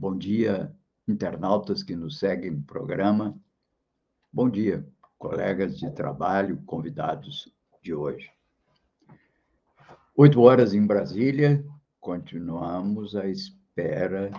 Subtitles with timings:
[0.00, 0.74] Bom dia,
[1.06, 3.38] internautas que nos seguem no programa.
[4.32, 4.82] Bom dia,
[5.18, 8.30] colegas de trabalho, convidados de hoje.
[10.16, 11.62] Oito horas em Brasília,
[12.00, 14.32] continuamos à espera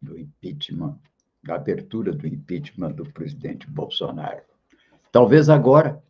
[0.00, 0.98] do impeachment,
[1.44, 4.42] da abertura do impeachment do presidente Bolsonaro.
[5.12, 6.02] Talvez agora,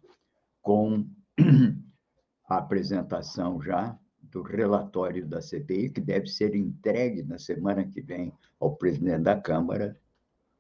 [0.62, 1.06] com
[2.48, 3.98] a apresentação já
[4.32, 9.38] do relatório da CPI, que deve ser entregue na semana que vem ao presidente da
[9.38, 9.96] Câmara,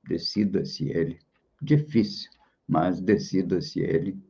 [0.06, 1.18] decida-se ele.
[1.60, 2.30] Difícil,
[2.68, 4.22] mas decida-se ele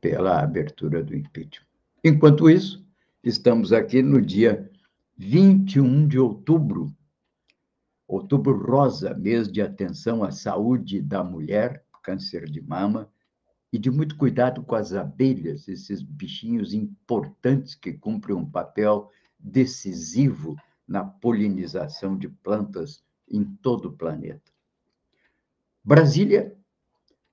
[0.00, 1.66] pela abertura do impeachment.
[2.04, 2.86] Enquanto isso,
[3.22, 4.70] estamos aqui no dia
[5.18, 6.94] 21 de outubro,
[8.06, 13.08] outubro rosa, mês de atenção à saúde da mulher, câncer de mama,
[13.72, 20.56] e de muito cuidado com as abelhas, esses bichinhos importantes que cumprem um papel decisivo
[20.86, 24.52] na polinização de plantas em todo o planeta.
[25.82, 26.54] Brasília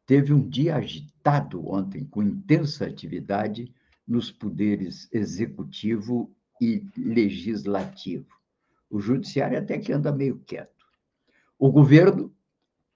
[0.05, 3.73] teve um dia agitado ontem, com intensa atividade
[4.07, 8.33] nos poderes executivo e legislativo.
[8.89, 10.85] O judiciário até que anda meio quieto.
[11.59, 12.33] O governo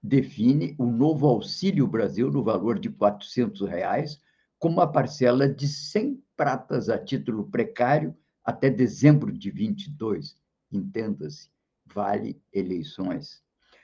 [0.03, 4.19] define o novo Auxílio Brasil no valor de 400 reais,
[4.59, 10.35] com uma parcela de 100 pratas a título precário até dezembro de 22.
[10.69, 11.49] Entenda-se,
[11.85, 13.41] vale eleições.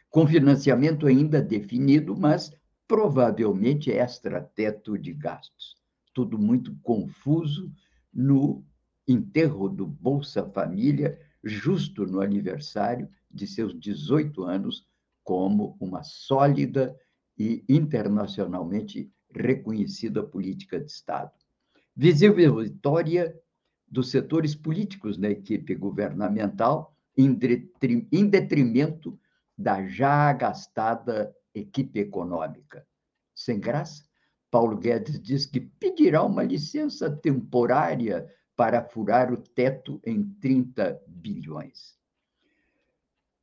[0.09, 2.51] Com financiamento ainda definido, mas
[2.87, 5.77] provavelmente extra-teto de gastos.
[6.13, 7.71] Tudo muito confuso
[8.11, 8.65] no
[9.07, 14.88] enterro do Bolsa Família, justo no aniversário de seus 18 anos,
[15.29, 16.99] como uma sólida
[17.37, 21.31] e internacionalmente reconhecida política de Estado.
[21.95, 23.39] Visível vitória
[23.87, 27.35] dos setores políticos na equipe governamental, em
[28.27, 29.19] detrimento
[29.55, 32.83] da já gastada equipe econômica.
[33.35, 34.03] Sem graça,
[34.49, 41.99] Paulo Guedes diz que pedirá uma licença temporária para furar o teto em 30 bilhões.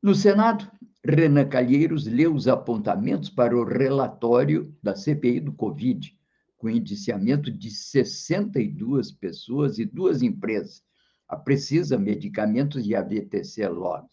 [0.03, 0.69] No Senado,
[1.09, 6.17] Renan Calheiros leu os apontamentos para o relatório da CPI do Covid,
[6.57, 10.83] com indiciamento de 62 pessoas e duas empresas,
[11.29, 14.07] a Precisa Medicamentos e a VTC Log.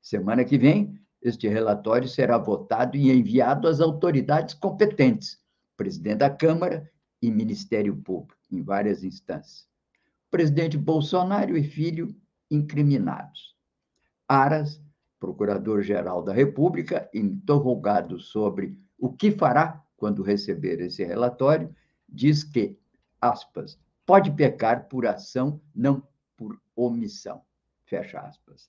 [0.00, 5.40] Semana que vem, este relatório será votado e enviado às autoridades competentes,
[5.76, 6.90] presidente da Câmara
[7.20, 9.66] e Ministério Público, em várias instâncias.
[10.30, 12.14] presidente Bolsonaro e filho
[12.50, 13.54] incriminados.
[14.28, 14.83] Aras
[15.24, 21.74] procurador-geral da República, interrogado sobre o que fará quando receber esse relatório,
[22.06, 22.78] diz que,
[23.18, 27.40] aspas, pode pecar por ação, não por omissão,
[27.86, 28.68] fecha aspas.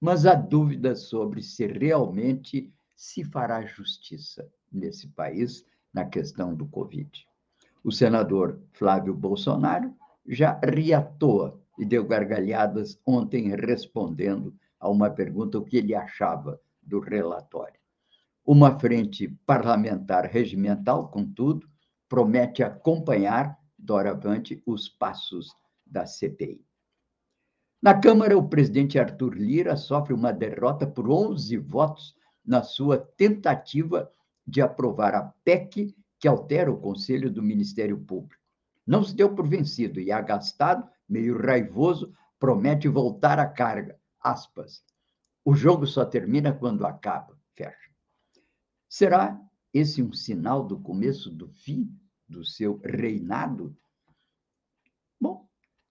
[0.00, 7.28] Mas há dúvidas sobre se realmente se fará justiça nesse país na questão do Covid.
[7.84, 9.94] O senador Flávio Bolsonaro
[10.26, 15.94] já ria à toa e deu gargalhadas ontem respondendo a uma pergunta o que ele
[15.94, 17.78] achava do relatório.
[18.44, 21.68] Uma frente parlamentar regimental, contudo,
[22.08, 25.54] promete acompanhar doravante os passos
[25.86, 26.64] da CPI.
[27.82, 32.14] Na Câmara, o presidente Arthur Lira sofre uma derrota por 11 votos
[32.44, 34.10] na sua tentativa
[34.46, 38.42] de aprovar a PEC que altera o Conselho do Ministério Público.
[38.86, 44.84] Não se deu por vencido e, agastado, meio raivoso, promete voltar à carga, aspas.
[45.44, 47.90] O jogo só termina quando acaba, fecha.
[48.88, 49.40] Será
[49.72, 51.90] esse um sinal do começo do fim
[52.28, 53.76] do seu reinado?
[55.20, 55.48] Bom,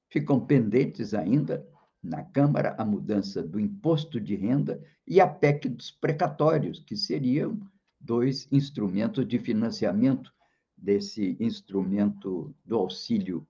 [0.10, 1.68] ficam pendentes ainda
[2.02, 7.60] na Câmara a mudança do imposto de renda e a PEC dos precatórios, que seriam
[8.00, 10.34] dois instrumentos de financiamento
[10.78, 13.46] desse instrumento do Auxílio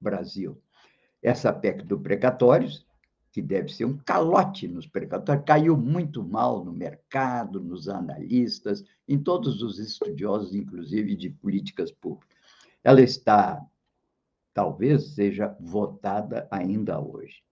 [0.00, 0.62] Brasil.
[1.20, 2.86] Essa PEC do precatórios
[3.38, 9.16] que deve ser um calote nos precatórios, caiu muito mal no mercado, nos analistas, em
[9.16, 12.36] todos os estudiosos, inclusive de políticas públicas.
[12.82, 13.64] Ela está,
[14.52, 17.44] talvez seja votada ainda hoje.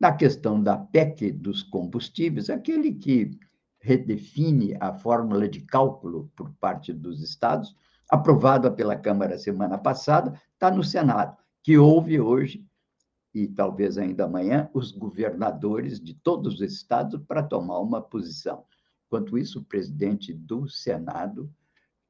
[0.00, 3.38] Na questão da PEC dos combustíveis, aquele que
[3.78, 7.76] redefine a fórmula de cálculo por parte dos estados,
[8.08, 12.66] aprovada pela Câmara semana passada, está no Senado, que ouve hoje,
[13.42, 18.64] e talvez ainda amanhã, os governadores de todos os estados para tomar uma posição.
[19.06, 21.48] Enquanto isso, o presidente do Senado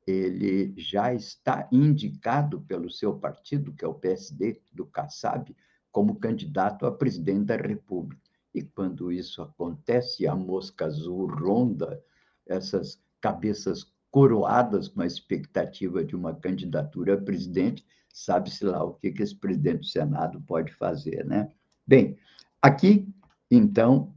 [0.07, 5.55] ele já está indicado pelo seu partido, que é o PSD, do Kassab,
[5.93, 8.23] como candidato a presidente da República.
[8.55, 12.03] E quando isso acontece, a mosca azul ronda
[12.47, 19.13] essas cabeças coroadas com a expectativa de uma candidatura a presidente, sabe-se lá o que,
[19.13, 21.51] que esse presidente do Senado pode fazer, né?
[21.87, 22.17] Bem,
[22.61, 23.09] aqui,
[23.51, 24.15] então,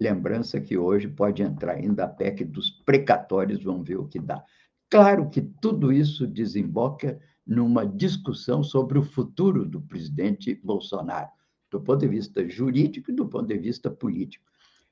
[0.00, 4.42] lembrança que hoje pode entrar ainda a PEC dos precatórios, vamos ver o que dá.
[4.88, 11.30] Claro que tudo isso desemboca numa discussão sobre o futuro do presidente Bolsonaro,
[11.70, 14.49] do ponto de vista jurídico e do ponto de vista político.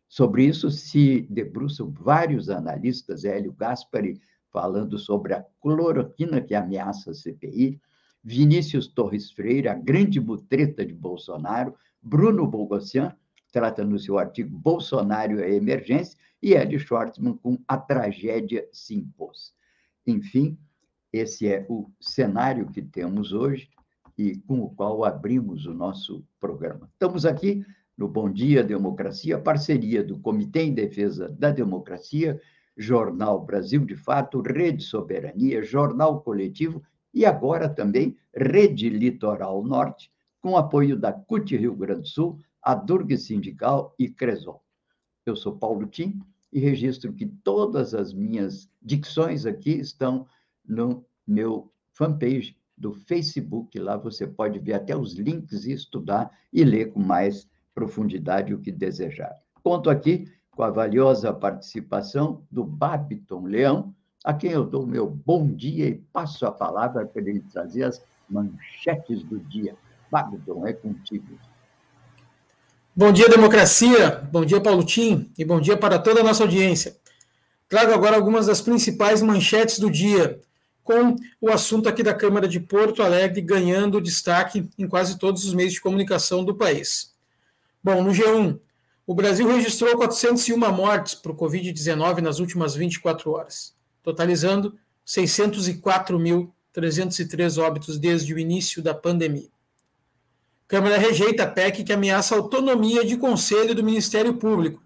[0.09, 4.21] Sobre isso se debruçam vários analistas, Hélio Gaspari
[4.51, 7.81] falando sobre a cloroquina que ameaça a CPI,
[8.25, 13.15] Vinícius Torres Freire, a grande butreta de Bolsonaro, Bruno Bogossian,
[13.53, 19.53] trata no seu artigo Bolsonaro é emergência, e Ed Schwartzman com A Tragédia se impôs.
[20.07, 20.57] Enfim,
[21.13, 23.69] esse é o cenário que temos hoje
[24.17, 26.89] e com o qual abrimos o nosso programa.
[26.93, 27.65] Estamos aqui
[27.99, 32.41] no Bom Dia Democracia, parceria do Comitê em Defesa da Democracia,
[32.77, 36.81] Jornal Brasil de Fato, Rede Soberania, Jornal Coletivo
[37.13, 42.73] e agora também Rede Litoral Norte, com apoio da CUT Rio Grande do Sul, a
[42.73, 44.63] Durg Sindical e Cresol.
[45.27, 46.21] Eu sou Paulo Tim
[46.53, 50.25] e registro que todas as minhas dicções aqui estão
[50.65, 53.77] no meu fanpage do Facebook.
[53.77, 57.49] Lá você pode ver até os links e estudar e ler com mais
[57.79, 59.37] profundidade o que desejar.
[59.63, 63.95] Conto aqui com a valiosa participação do Babiton Leão,
[64.25, 68.03] a quem eu dou meu bom dia e passo a palavra para ele trazer as
[68.29, 69.77] manchetes do dia.
[70.11, 71.39] Babiton, é contigo.
[72.97, 74.29] Bom dia, democracia.
[74.33, 75.31] Bom dia, Paulo Tim.
[75.39, 76.97] E bom dia para toda a nossa audiência.
[77.69, 80.41] Trago agora algumas das principais manchetes do dia,
[80.83, 85.55] com o assunto aqui da Câmara de Porto Alegre ganhando destaque em quase todos os
[85.55, 87.17] meios de comunicação do país.
[87.83, 88.61] Bom, no G1,
[89.07, 94.77] o Brasil registrou 401 mortes por Covid-19 nas últimas 24 horas, totalizando
[95.07, 99.49] 604.303 óbitos desde o início da pandemia.
[100.67, 104.83] Câmara rejeita a PEC que ameaça a autonomia de conselho do Ministério Público.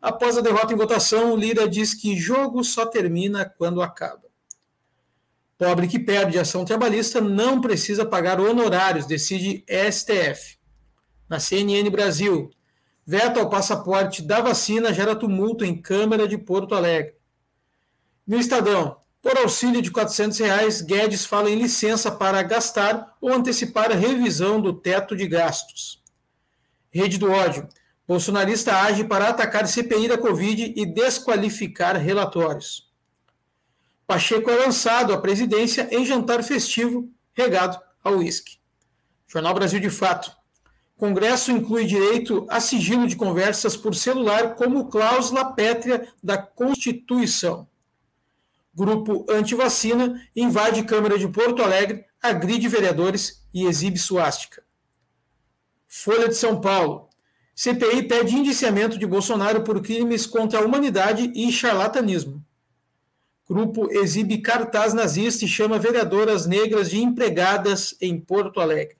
[0.00, 4.24] Após a derrota em votação, Lira diz que jogo só termina quando acaba.
[5.58, 10.56] Pobre que perde ação trabalhista não precisa pagar honorários, decide STF.
[11.28, 12.50] Na CNN Brasil,
[13.04, 17.14] veto ao passaporte da vacina gera tumulto em Câmara de Porto Alegre.
[18.26, 23.90] No Estadão, por auxílio de 400 reais, Guedes fala em licença para gastar ou antecipar
[23.90, 26.00] a revisão do teto de gastos.
[26.90, 27.68] Rede do ódio.
[28.06, 32.88] Bolsonarista age para atacar CPI da Covid e desqualificar relatórios.
[34.06, 38.58] Pacheco é lançado à presidência em jantar festivo regado ao uísque.
[39.26, 40.30] Jornal Brasil de Fato.
[40.96, 47.68] Congresso inclui direito a sigilo de conversas por celular como cláusula pétrea da Constituição.
[48.74, 54.62] Grupo anti-vacina invade Câmara de Porto Alegre, agride vereadores e exibe suástica.
[55.86, 57.08] Folha de São Paulo.
[57.54, 62.44] CPI pede indiciamento de Bolsonaro por crimes contra a humanidade e charlatanismo.
[63.48, 68.96] Grupo exibe cartaz nazista e chama vereadoras negras de empregadas em Porto Alegre.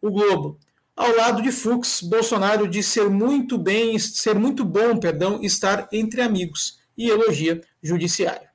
[0.00, 0.58] O Globo.
[0.96, 6.22] Ao lado de Fux, Bolsonaro diz ser muito bem, ser muito bom, perdão, estar entre
[6.22, 8.48] amigos e elogia judiciário.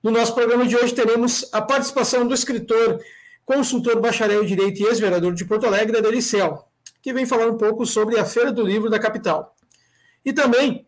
[0.00, 3.00] No nosso programa de hoje teremos a participação do escritor,
[3.44, 6.68] consultor bacharel em Direito e ex-vereador de Porto Alegre, Adelicel,
[7.02, 9.56] que vem falar um pouco sobre a Feira do Livro da capital.
[10.24, 10.86] E também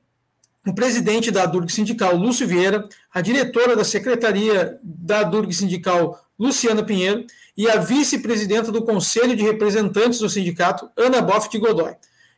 [0.64, 6.82] o presidente da Durg Sindical, Lúcio Vieira, a diretora da Secretaria da Durg Sindical, Luciana
[6.82, 7.26] Pinheiro,
[7.56, 11.94] e a vice-presidenta do Conselho de Representantes do Sindicato, Ana Boff de Godoy,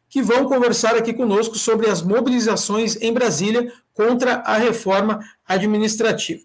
[0.09, 6.43] que vão conversar aqui conosco sobre as mobilizações em Brasília contra a reforma administrativa.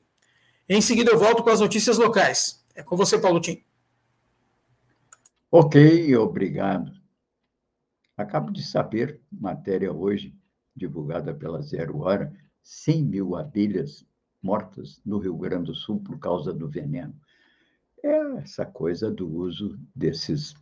[0.67, 2.63] Em seguida, eu volto com as notícias locais.
[2.73, 3.63] É com você, Paulo Tim.
[5.51, 6.91] Ok, obrigado.
[8.17, 10.35] Acabo de saber, matéria hoje
[10.75, 12.33] divulgada pela Zero Hora,
[12.63, 14.05] 100 mil abelhas
[14.41, 17.13] mortas no Rio Grande do Sul por causa do veneno.
[18.03, 20.53] É essa coisa do uso desses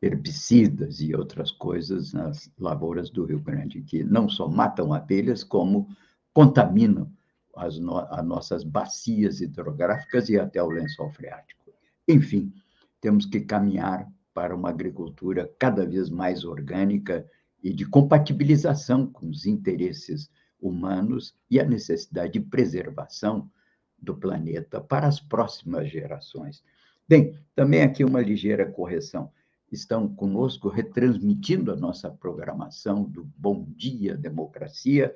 [0.00, 5.88] herbicidas e outras coisas nas lavouras do Rio Grande, que não só matam abelhas, como
[6.32, 7.12] contaminam
[7.54, 11.70] as, no, as nossas bacias hidrográficas e até o lençol freático.
[12.08, 12.52] Enfim,
[13.00, 17.26] temos que caminhar para uma agricultura cada vez mais orgânica
[17.62, 23.50] e de compatibilização com os interesses humanos e a necessidade de preservação
[23.98, 26.62] do planeta para as próximas gerações.
[27.08, 29.30] Bem, também aqui uma ligeira correção.
[29.70, 35.14] Estão conosco retransmitindo a nossa programação do Bom Dia Democracia,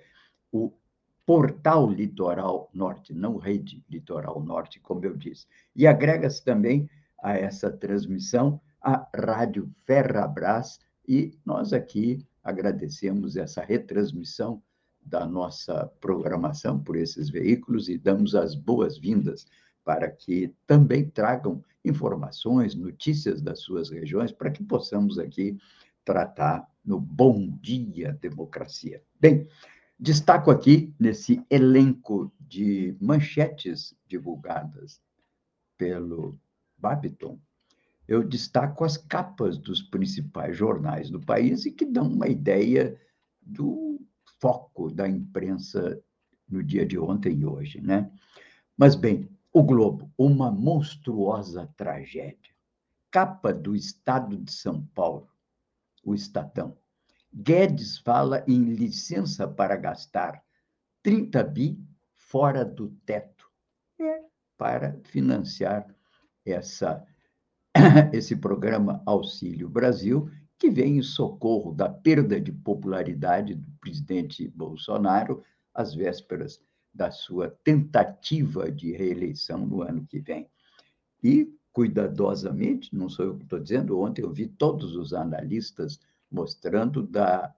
[0.53, 0.73] o
[1.27, 5.47] Portal Litoral Norte, não Rede Litoral Norte, como eu disse.
[5.75, 6.89] E agrega-se também
[7.21, 14.63] a essa transmissão a Rádio Ferrabras, e nós aqui agradecemos essa retransmissão
[15.03, 19.47] da nossa programação por esses veículos e damos as boas-vindas
[19.85, 25.59] para que também tragam informações, notícias das suas regiões, para que possamos aqui
[26.05, 29.03] tratar no Bom Dia Democracia.
[29.19, 29.49] Bem,
[29.99, 35.01] destaco aqui nesse elenco de manchetes divulgadas
[35.77, 36.39] pelo
[36.77, 37.39] Babiton,
[38.09, 43.01] eu destaco as capas dos principais jornais do país e que dão uma ideia
[43.41, 44.01] do
[44.41, 46.03] foco da imprensa
[46.49, 48.11] no dia de ontem e hoje, né?
[48.77, 52.55] Mas bem, o Globo, uma monstruosa tragédia.
[53.11, 55.29] Capa do Estado de São Paulo,
[56.05, 56.77] o Estadão.
[57.33, 60.43] Guedes fala em licença para gastar
[61.03, 61.79] 30 bi
[62.15, 63.51] fora do teto.
[63.99, 64.31] É
[64.61, 65.87] para financiar
[66.45, 67.03] essa,
[68.13, 75.43] esse programa Auxílio Brasil, que vem em socorro da perda de popularidade do presidente Bolsonaro
[75.73, 80.49] às vésperas da sua tentativa de reeleição no ano que vem.
[81.23, 87.03] E, cuidadosamente, não sou eu que estou dizendo, ontem eu vi todos os analistas mostrando
[87.03, 87.55] da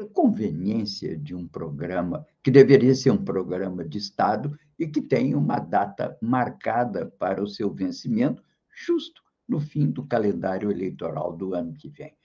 [0.00, 5.58] inconveniência de um programa que deveria ser um programa de Estado e que tem uma
[5.58, 8.42] data marcada para o seu vencimento,
[8.84, 12.16] justo no fim do calendário eleitoral do ano que vem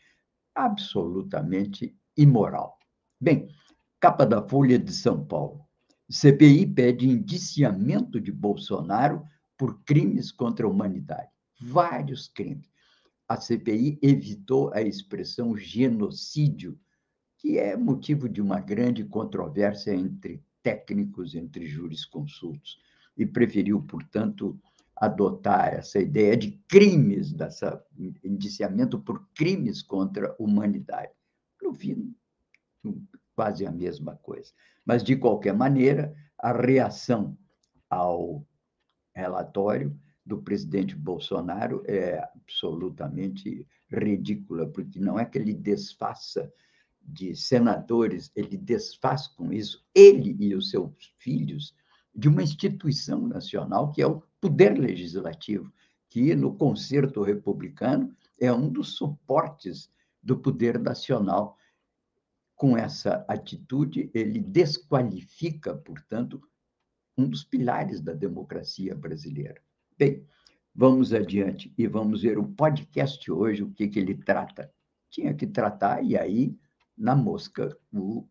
[0.56, 2.80] absolutamente imoral.
[3.22, 3.48] Bem,
[4.00, 5.67] capa da Folha de São Paulo.
[6.10, 9.26] CPI pede indiciamento de Bolsonaro
[9.58, 11.30] por crimes contra a humanidade.
[11.60, 12.70] Vários crimes.
[13.28, 16.80] A CPI evitou a expressão genocídio,
[17.38, 22.80] que é motivo de uma grande controvérsia entre técnicos, entre jurisconsultos,
[23.18, 24.58] e preferiu, portanto,
[24.96, 27.84] adotar essa ideia de crimes, dessa
[28.24, 31.12] indiciamento por crimes contra a humanidade.
[31.62, 32.16] No fim,
[33.38, 34.52] quase a mesma coisa.
[34.84, 37.38] Mas, de qualquer maneira, a reação
[37.88, 38.44] ao
[39.14, 46.52] relatório do presidente Bolsonaro é absolutamente ridícula, porque não é que ele desfaça
[47.02, 51.76] de senadores, ele desfaz com isso, ele e os seus filhos,
[52.14, 55.72] de uma instituição nacional que é o poder legislativo,
[56.10, 59.92] que no concerto republicano é um dos suportes
[60.24, 61.57] do poder nacional.
[62.58, 66.42] Com essa atitude, ele desqualifica, portanto,
[67.18, 69.62] um dos pilares da democracia brasileira.
[69.98, 70.26] Bem,
[70.76, 74.70] vamos adiante e vamos ver o podcast hoje, o que, que ele trata.
[75.10, 76.54] Tinha que tratar, e aí,
[76.98, 78.28] na mosca, o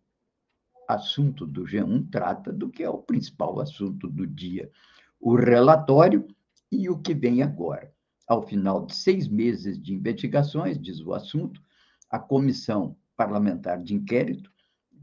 [0.86, 4.70] assunto do G1 trata do que é o principal assunto do dia
[5.20, 6.26] o relatório
[6.70, 7.92] e o que vem agora.
[8.28, 11.60] Ao final de seis meses de investigações, diz o assunto,
[12.10, 14.50] a comissão parlamentar de inquérito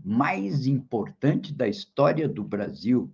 [0.04, 3.14] mais importante da história do Brasil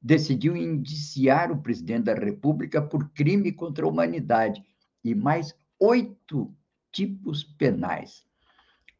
[0.00, 4.62] decidiu indiciar o presidente da República por crime contra a humanidade
[5.02, 6.54] e mais oito
[6.92, 8.24] tipos penais.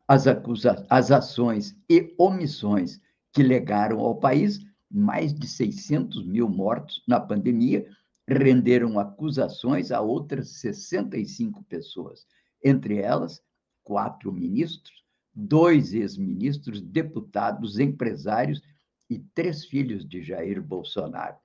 [0.06, 3.00] As, acusa as ações e omissões
[3.32, 7.86] que legaram ao país mais de 600 mil mortos na pandemia,
[8.26, 12.26] renderam acusações a outras 65 pessoas,
[12.64, 13.42] entre elas
[13.84, 15.04] quatro ministros,
[15.40, 18.60] dois ex-ministros, deputados, empresários
[19.08, 21.36] e três filhos de Jair Bolsonaro.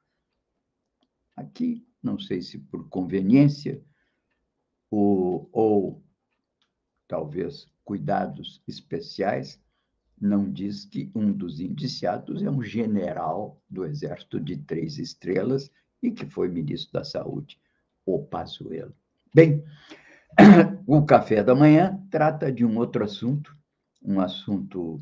[1.35, 3.83] Aqui, não sei se por conveniência
[4.89, 6.03] ou, ou
[7.07, 9.61] talvez cuidados especiais,
[10.19, 15.69] não diz que um dos indiciados é um general do Exército de Três Estrelas
[16.01, 17.59] e que foi ministro da Saúde,
[18.05, 18.95] o Pazuello.
[19.33, 19.63] Bem,
[20.87, 23.55] o café da manhã trata de um outro assunto,
[24.03, 25.01] um assunto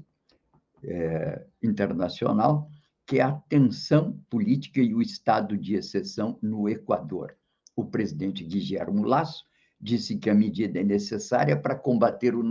[0.84, 2.70] é, internacional,
[3.06, 7.36] que é a tensão política e o estado de exceção no Equador.
[7.76, 9.46] O presidente Guillermo Lasso
[9.80, 12.44] disse que a medida é necessária para combater o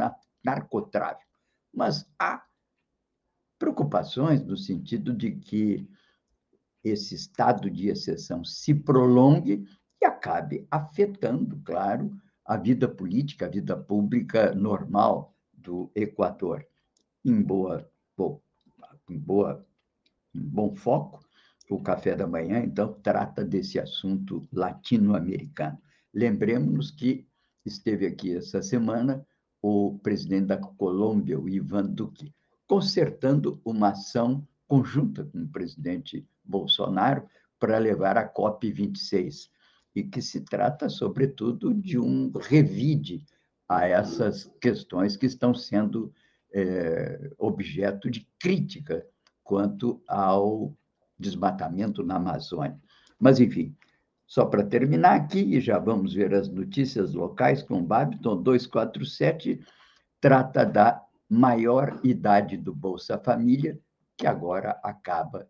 [0.45, 1.31] narcotráfico,
[1.73, 2.45] mas há
[3.59, 5.89] preocupações no sentido de que
[6.83, 9.65] esse estado de exceção se prolongue
[10.01, 12.11] e acabe afetando, claro,
[12.45, 16.67] a vida política, a vida pública normal do Equador.
[17.25, 17.89] Em boa,
[19.09, 19.67] em boa,
[20.35, 21.21] em bom foco,
[21.71, 25.79] o café da manhã, então, trata desse assunto latino-americano.
[26.13, 27.27] Lembremos-nos que
[27.65, 29.25] esteve aqui essa semana
[29.63, 32.35] o presidente da Colômbia, o Ivan Duque,
[32.67, 37.27] consertando uma ação conjunta com o presidente Bolsonaro
[37.59, 39.51] para levar a COP26,
[39.95, 43.25] e que se trata, sobretudo, de um revide
[43.71, 46.13] a essas questões que estão sendo
[46.53, 49.07] é, objeto de crítica
[49.45, 50.77] quanto ao
[51.17, 52.77] desmatamento na Amazônia.
[53.17, 53.73] Mas, enfim,
[54.27, 59.65] só para terminar aqui, e já vamos ver as notícias locais com Babiton 247,
[60.21, 63.79] trata da maior idade do Bolsa Família,
[64.17, 65.49] que agora acaba,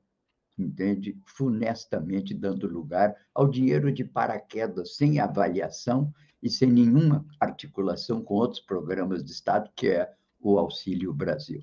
[0.58, 6.12] entende, funestamente dando lugar ao dinheiro de paraquedas sem avaliação
[6.42, 11.62] e sem nenhuma articulação com outros programas de Estado, que é o Auxílio Brasil.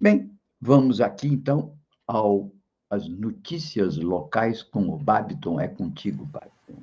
[0.00, 1.74] Bem, vamos aqui então
[2.06, 2.50] ao
[2.92, 5.58] as notícias locais com o Babiton.
[5.58, 6.82] É contigo, Babiton.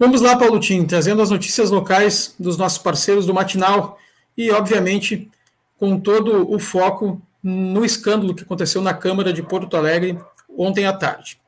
[0.00, 3.96] Vamos lá, Paulo Tim, trazendo as notícias locais dos nossos parceiros do Matinal
[4.36, 5.30] e, obviamente,
[5.78, 10.18] com todo o foco no escândalo que aconteceu na Câmara de Porto Alegre
[10.58, 11.40] ontem à tarde.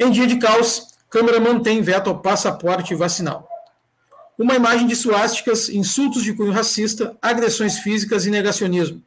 [0.00, 3.48] Em dia de caos, Câmara mantém veto ao passaporte vacinal.
[4.38, 9.02] Uma imagem de suásticas, insultos de cunho racista, agressões físicas e negacionismo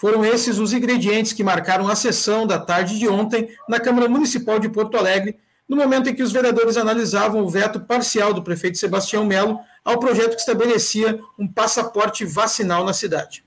[0.00, 4.58] foram esses os ingredientes que marcaram a sessão da tarde de ontem na Câmara Municipal
[4.58, 5.36] de Porto Alegre,
[5.68, 9.98] no momento em que os vereadores analisavam o veto parcial do prefeito Sebastião Melo ao
[9.98, 13.44] projeto que estabelecia um passaporte vacinal na cidade.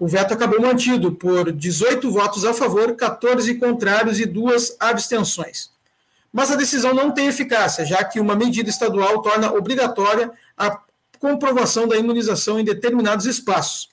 [0.00, 5.70] O veto acabou mantido por 18 votos a favor, 14 contrários e duas abstenções.
[6.34, 10.80] Mas a decisão não tem eficácia, já que uma medida estadual torna obrigatória a
[11.20, 13.88] comprovação da imunização em determinados espaços.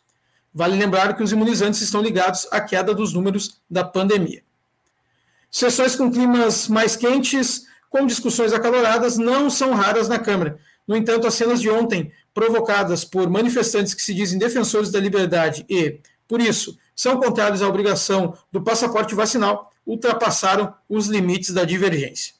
[0.51, 4.41] Vale lembrar que os imunizantes estão ligados à queda dos números da pandemia.
[5.51, 10.57] Sessões com climas mais quentes, com discussões acaloradas, não são raras na Câmara.
[10.87, 15.63] No entanto, as cenas de ontem, provocadas por manifestantes que se dizem defensores da liberdade
[15.69, 22.33] e, por isso, são contrários à obrigação do passaporte vacinal, ultrapassaram os limites da divergência.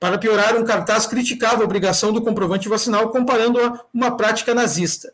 [0.00, 5.12] Para piorar, um cartaz criticava a obrigação do comprovante vacinal, comparando-a a uma prática nazista.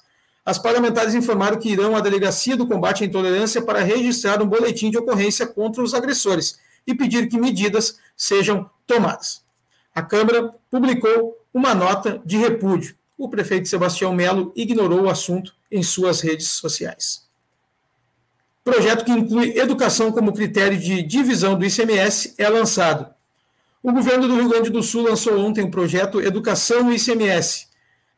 [0.49, 4.89] as parlamentares informaram que irão à Delegacia do Combate à Intolerância para registrar um boletim
[4.89, 9.43] de ocorrência contra os agressores e pedir que medidas sejam tomadas.
[9.93, 12.95] A Câmara publicou uma nota de repúdio.
[13.15, 17.28] O prefeito Sebastião Melo ignorou o assunto em suas redes sociais.
[18.69, 23.07] Projeto que inclui educação como critério de divisão do ICMS é lançado.
[23.81, 27.69] O governo do Rio Grande do Sul lançou ontem o projeto Educação no ICMS,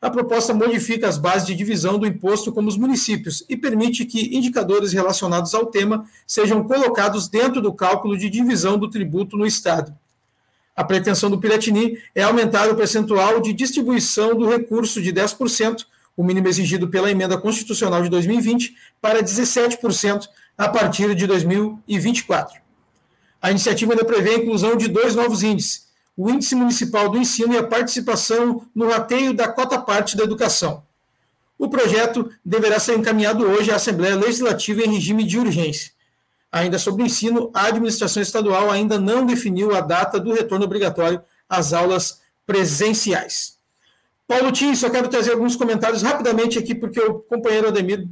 [0.02, 4.36] a proposta modifica as bases de divisão do imposto como os municípios e permite que
[4.36, 9.96] indicadores relacionados ao tema sejam colocados dentro do cálculo de divisão do tributo no Estado.
[10.74, 15.86] A pretensão do Piratini é aumentar o percentual de distribuição do recurso de 10%,
[16.16, 22.60] o mínimo exigido pela emenda constitucional de 2020, para 17% a partir de 2024.
[23.40, 27.54] A iniciativa ainda prevê a inclusão de dois novos índices, o Índice Municipal do Ensino
[27.54, 30.84] e a participação no rateio da cota parte da educação.
[31.58, 35.92] O projeto deverá ser encaminhado hoje à Assembleia Legislativa em regime de urgência.
[36.50, 41.22] Ainda sobre o ensino, a administração estadual ainda não definiu a data do retorno obrigatório
[41.48, 43.56] às aulas presenciais.
[44.28, 48.06] Paulo Tim, só quero trazer alguns comentários rapidamente aqui, porque o companheiro Ademir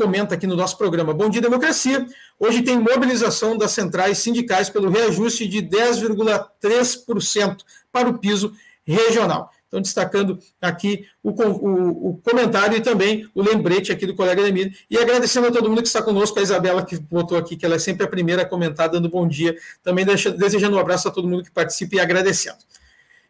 [0.00, 1.12] comenta aqui no nosso programa.
[1.12, 2.06] Bom dia, democracia.
[2.38, 7.58] Hoje tem mobilização das centrais sindicais pelo reajuste de 10,3%
[7.92, 8.50] para o piso
[8.82, 9.50] regional.
[9.68, 14.72] Então, destacando aqui o, o, o, comentário e também o lembrete aqui do colega Emílio.
[14.90, 17.74] E agradecendo a todo mundo que está conosco, a Isabela que botou aqui, que ela
[17.74, 19.54] é sempre a primeira a comentar, dando bom dia.
[19.82, 22.56] Também deixa, desejando um abraço a todo mundo que participa e agradecendo.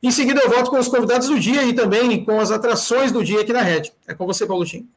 [0.01, 3.25] Em seguida, eu volto com os convidados do dia e também com as atrações do
[3.25, 3.93] dia aqui na rede.
[4.07, 4.89] É com você, Paulo Tim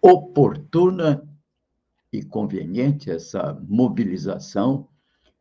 [0.00, 1.26] oportuna
[2.12, 4.88] e conveniente essa mobilização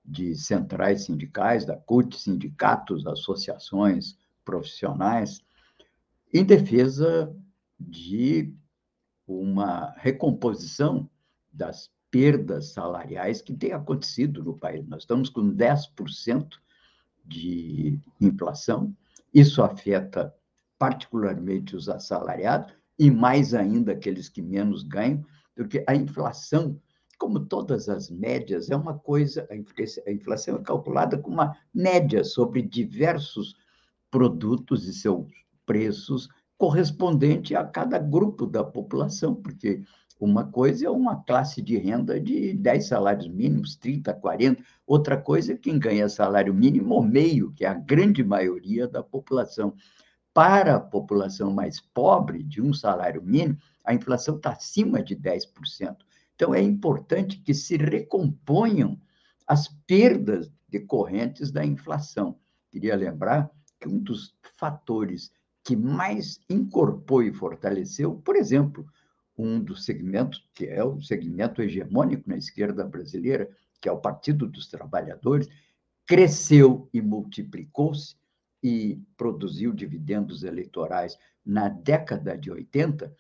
[0.03, 5.41] de centrais sindicais, da CUT, sindicatos, associações profissionais,
[6.33, 7.35] em defesa
[7.79, 8.53] de
[9.27, 11.09] uma recomposição
[11.51, 14.87] das perdas salariais que tem acontecido no país.
[14.87, 16.47] Nós estamos com 10%
[17.25, 18.95] de inflação,
[19.33, 20.33] isso afeta
[20.79, 25.23] particularmente os assalariados e mais ainda aqueles que menos ganham,
[25.55, 26.79] porque a inflação,
[27.17, 32.61] como todas as médias, é uma coisa, a inflação é calculada com uma média sobre
[32.61, 33.55] diversos
[34.09, 35.25] produtos e seus
[35.65, 39.83] preços correspondente a cada grupo da população, porque
[40.19, 44.63] uma coisa é uma classe de renda de 10 salários mínimos, 30, 40.
[44.85, 49.03] Outra coisa é quem ganha salário mínimo ou meio, que é a grande maioria da
[49.03, 49.75] população.
[50.37, 55.97] Para a população mais pobre, de um salário mínimo, a inflação está acima de 10%.
[56.35, 59.01] Então, é importante que se recomponham
[59.47, 62.37] as perdas decorrentes da inflação.
[62.69, 65.31] Queria lembrar que um dos fatores
[65.63, 68.85] que mais incorporou e fortaleceu, por exemplo,
[69.35, 73.49] um dos segmentos, que é o segmento hegemônico na esquerda brasileira,
[73.81, 75.49] que é o Partido dos Trabalhadores,
[76.05, 78.15] cresceu e multiplicou-se
[78.63, 83.13] e produziu dividendos eleitorais na década de 80,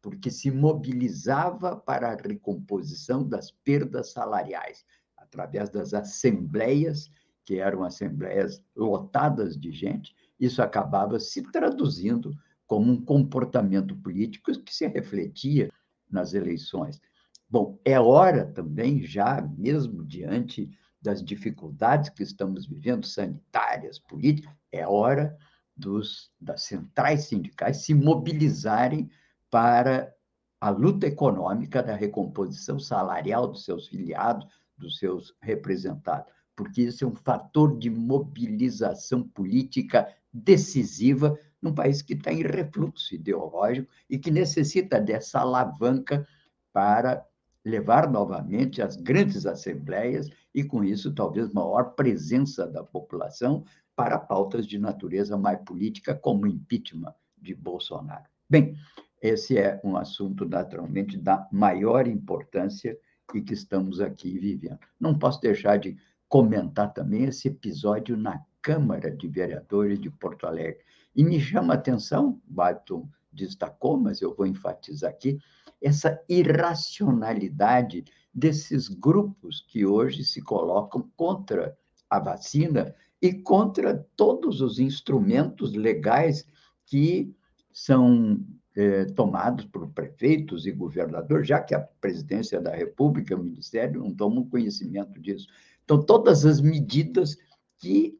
[0.00, 4.84] porque se mobilizava para a recomposição das perdas salariais,
[5.16, 7.10] através das assembleias,
[7.44, 12.34] que eram assembleias lotadas de gente, isso acabava se traduzindo
[12.66, 15.70] como um comportamento político que se refletia
[16.10, 17.00] nas eleições.
[17.48, 20.70] Bom, é hora também, já mesmo diante
[21.04, 25.36] das dificuldades que estamos vivendo, sanitárias, políticas, é hora
[25.76, 29.10] dos, das centrais sindicais se mobilizarem
[29.50, 30.10] para
[30.58, 34.46] a luta econômica da recomposição salarial dos seus filiados,
[34.78, 42.14] dos seus representados, porque isso é um fator de mobilização política decisiva num país que
[42.14, 46.26] está em refluxo ideológico e que necessita dessa alavanca
[46.72, 47.26] para
[47.62, 53.64] levar novamente as grandes assembleias e, com isso, talvez maior presença da população
[53.96, 58.24] para pautas de natureza mais política, como o impeachment de Bolsonaro.
[58.48, 58.76] Bem,
[59.20, 62.98] esse é um assunto, naturalmente, da maior importância
[63.34, 64.78] e que estamos aqui vivendo.
[65.00, 65.96] Não posso deixar de
[66.28, 70.84] comentar também esse episódio na Câmara de Vereadores de Porto Alegre.
[71.14, 75.38] E me chama a atenção, Bato destacou, mas eu vou enfatizar aqui,
[75.82, 78.04] essa irracionalidade
[78.34, 81.76] desses grupos que hoje se colocam contra
[82.10, 86.46] a vacina e contra todos os instrumentos legais
[86.84, 87.34] que
[87.72, 88.44] são
[88.76, 94.12] eh, tomados por prefeitos e governadores, já que a presidência da República, o Ministério, não
[94.12, 95.46] tomam conhecimento disso.
[95.84, 97.36] Então, todas as medidas
[97.78, 98.18] que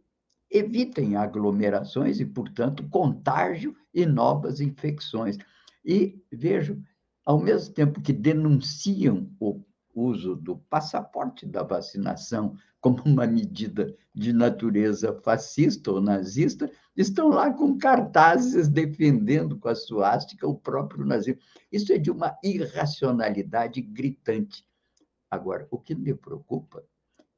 [0.51, 5.37] evitem aglomerações e, portanto, contágio e novas infecções.
[5.85, 6.81] E vejo,
[7.27, 9.61] ao mesmo tempo que denunciam o
[9.95, 17.51] uso do passaporte da vacinação como uma medida de natureza fascista ou nazista, estão lá
[17.51, 21.41] com cartazes defendendo com a suástica o próprio nazismo.
[21.73, 24.67] Isso é de uma irracionalidade gritante.
[25.31, 26.85] Agora, o que me preocupa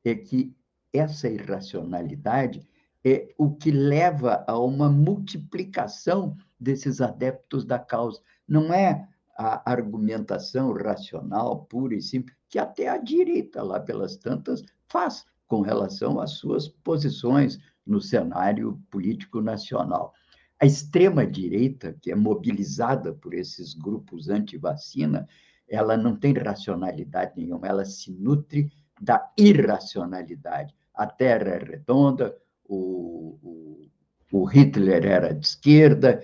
[0.04, 0.52] é que
[0.92, 2.66] essa irracionalidade
[3.04, 8.20] é o que leva a uma multiplicação desses adeptos da causa.
[8.48, 14.62] Não é a argumentação racional pura e simples, que até a direita, lá pelas tantas,
[14.88, 20.12] faz com relação às suas posições no cenário político nacional.
[20.60, 25.28] A extrema-direita, que é mobilizada por esses grupos anti-vacina,
[25.68, 30.74] ela não tem racionalidade nenhuma, ela se nutre da irracionalidade.
[30.94, 33.88] A Terra é redonda, o, o,
[34.32, 36.22] o Hitler era de esquerda,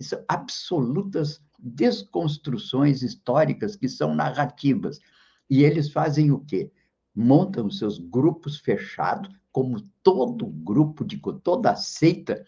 [0.00, 5.00] são absolutas desconstruções históricas que são narrativas.
[5.48, 6.72] E eles fazem o quê?
[7.14, 12.44] Montam seus grupos fechados, como todo grupo, de toda seita,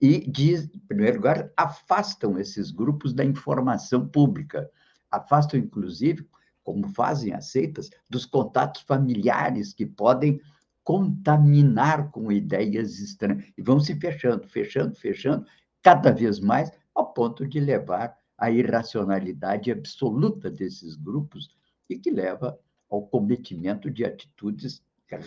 [0.00, 4.68] e, diz, em primeiro lugar, afastam esses grupos da informação pública.
[5.10, 6.28] Afastam, inclusive,
[6.62, 10.40] como fazem as seitas, dos contatos familiares que podem
[10.84, 13.44] contaminar com ideias estranhas.
[13.56, 15.46] E vão se fechando, fechando, fechando,
[15.80, 21.48] cada vez mais, ao ponto de levar à irracionalidade absoluta desses grupos
[21.88, 22.58] e que leva
[22.90, 24.82] ao cometimento de atitudes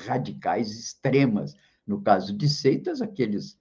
[0.05, 1.55] radicais extremas.
[1.85, 3.59] No caso de seitas, aqueles,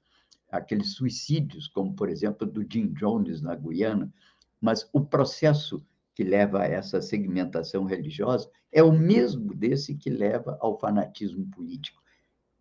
[0.50, 4.12] aqueles suicídios, como, por exemplo, do Jim Jones na Guiana,
[4.60, 10.56] mas o processo que leva a essa segmentação religiosa é o mesmo desse que leva
[10.60, 12.02] ao fanatismo político.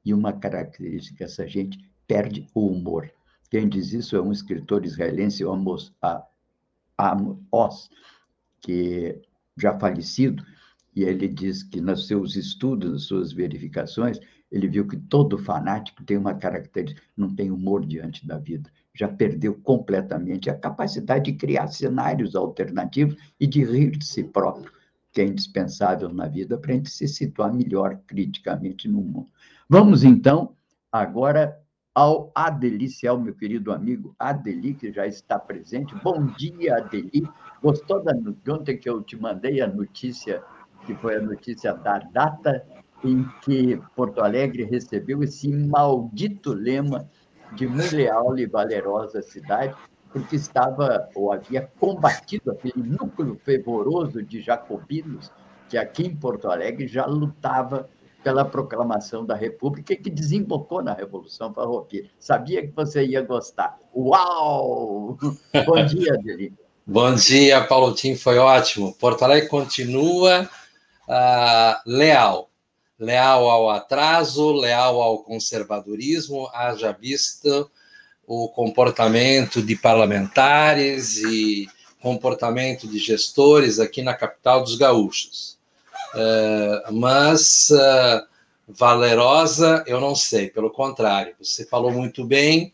[0.04, 3.10] E uma característica, essa gente perde o humor.
[3.50, 5.96] Quem diz isso é um escritor israelense, Amos,
[6.98, 7.90] Amos
[8.60, 9.22] que
[9.58, 10.44] já falecido,
[10.96, 14.20] e ele diz que nos seus estudos, nas suas verificações,
[14.52, 18.70] ele viu que todo fanático tem uma característica, não tem humor diante da vida.
[18.94, 24.72] Já perdeu completamente a capacidade de criar cenários alternativos e de rir de si próprio,
[25.12, 29.28] que é indispensável na vida para a gente se situar melhor criticamente no mundo.
[29.68, 30.56] Vamos, então,
[30.92, 31.60] agora
[31.94, 35.94] ao Adeliciel, meu querido amigo Adeli, que já está presente.
[36.04, 37.28] Bom dia, Adeli.
[37.62, 40.44] Gostou da, de ontem que eu te mandei a notícia,
[40.86, 42.66] que foi a notícia da data
[43.04, 47.08] em que Porto Alegre recebeu esse maldito lema
[47.54, 49.76] de muito leal e valerosa cidade,
[50.12, 55.32] porque estava ou havia combatido aquele núcleo fervoroso de jacobinos
[55.70, 57.90] que aqui em Porto Alegre já lutava
[58.24, 62.10] pela proclamação da República que desembocou na Revolução Farroupilha.
[62.18, 63.78] Sabia que você ia gostar.
[63.94, 65.18] Uau!
[65.66, 66.54] Bom dia, Adeli.
[66.86, 68.94] Bom dia, Paulo Tim, foi ótimo.
[68.94, 70.50] Porto Alegre continua
[71.08, 72.50] uh, leal.
[73.00, 77.70] Leal ao atraso, leal ao conservadorismo, haja visto
[78.26, 81.68] o comportamento de parlamentares e
[82.02, 85.53] comportamento de gestores aqui na capital dos gaúchos.
[86.14, 88.24] Uh, mas uh,
[88.68, 92.72] valerosa, eu não sei, pelo contrário, você falou muito bem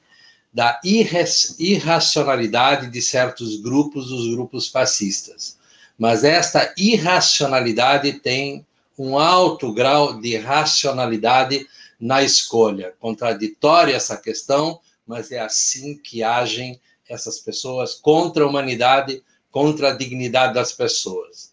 [0.54, 5.58] da irracionalidade de certos grupos, os grupos fascistas.
[5.98, 8.66] Mas esta irracionalidade tem
[8.98, 11.68] um alto grau de racionalidade
[12.00, 12.94] na escolha.
[13.00, 19.96] Contraditória essa questão, mas é assim que agem essas pessoas contra a humanidade, contra a
[19.96, 21.49] dignidade das pessoas.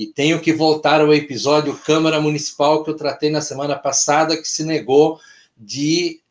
[0.00, 4.48] E tenho que voltar ao episódio Câmara Municipal que eu tratei na semana passada, que
[4.48, 5.20] se negou
[5.54, 6.22] de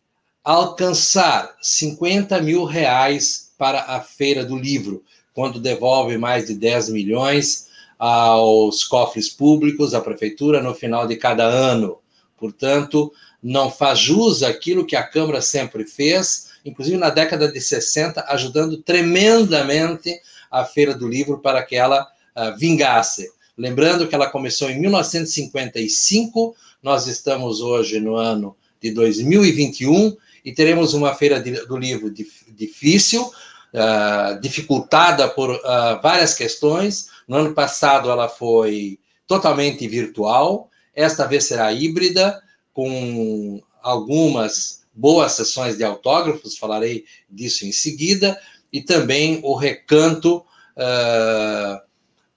[0.44, 5.04] alcançar 50 mil reais para a Feira do Livro,
[5.36, 7.68] quando devolve mais de 10 milhões
[8.00, 12.00] aos cofres públicos, à prefeitura, no final de cada ano.
[12.40, 18.26] Portanto, não faz jus aquilo que a Câmara sempre fez, inclusive na década de 60,
[18.30, 23.30] ajudando tremendamente a Feira do Livro para que ela uh, vingasse.
[23.60, 30.94] Lembrando que ela começou em 1955, nós estamos hoje no ano de 2021 e teremos
[30.94, 32.10] uma feira de, do livro
[32.48, 35.60] difícil, uh, dificultada por uh,
[36.02, 37.10] várias questões.
[37.28, 42.42] No ano passado ela foi totalmente virtual, esta vez será híbrida,
[42.72, 48.40] com algumas boas sessões de autógrafos, falarei disso em seguida,
[48.72, 50.46] e também o recanto.
[50.78, 51.89] Uh,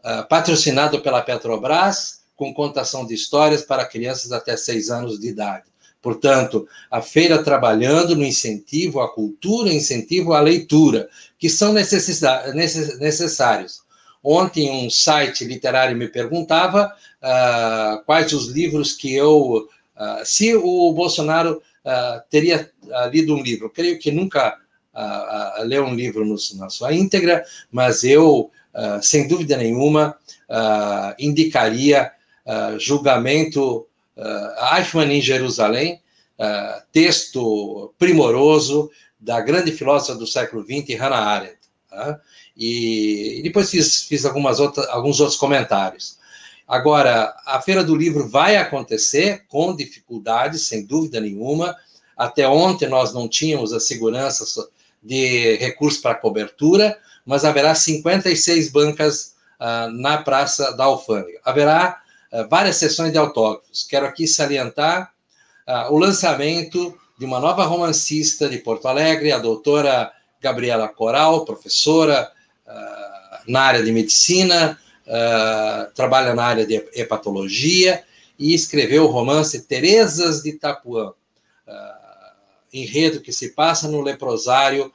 [0.03, 5.65] ah, patrocinado pela Petrobras, com contação de histórias para crianças até seis anos de idade.
[6.01, 13.83] Portanto, a feira trabalhando no incentivo à cultura, incentivo à leitura, que são necessários.
[14.25, 19.69] Ontem, um site literário me perguntava uh, quais os livros que eu.
[19.97, 22.69] Uh, se o Bolsonaro uh, teria
[23.13, 23.67] lido um livro.
[23.67, 24.59] Eu creio que nunca
[25.65, 30.17] leu um livro no, na sua íntegra, mas eu uh, sem dúvida nenhuma,
[30.49, 32.13] uh, indicaria
[32.47, 36.01] uh, julgamento uh, Eichmann em Jerusalém,
[36.91, 41.59] texto primoroso da grande filósofa do século XX, Hannah Arendt.
[41.89, 42.19] Tá?
[42.57, 46.19] E, e, depois fiz, fiz algumas outras, alguns outros comentários.
[46.67, 51.77] Agora, a Feira do Livro vai acontecer com dificuldades, sem dúvida nenhuma.
[52.17, 54.45] Até ontem nós não tínhamos a segurança
[55.03, 61.41] de recursos para cobertura, mas haverá 56 bancas uh, na Praça da Alfândega.
[61.45, 62.01] Haverá
[62.33, 63.85] uh, várias sessões de autógrafos.
[63.85, 65.13] Quero aqui salientar
[65.69, 72.33] uh, o lançamento de uma nova romancista de Porto Alegre, a doutora Gabriela Coral, professora
[73.47, 74.77] na área de medicina,
[75.95, 78.03] trabalha na área de hepatologia
[78.37, 81.13] e escreveu o romance Terezas de Itapuã,
[82.73, 84.93] enredo que se passa no leprosário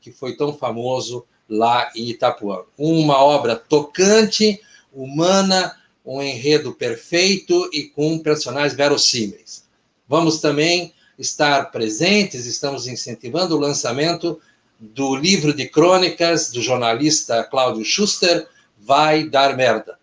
[0.00, 2.62] que foi tão famoso lá em Itapuã.
[2.76, 4.60] Uma obra tocante,
[4.92, 9.64] humana, um enredo perfeito e com personagens verossímeis.
[10.08, 14.40] Vamos também estar presentes, estamos incentivando o lançamento
[14.80, 19.96] do livro de crônicas do jornalista Cláudio Schuster, Vai Dar Merda,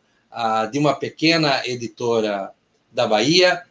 [0.71, 2.51] de uma pequena editora
[2.91, 3.63] da Bahia.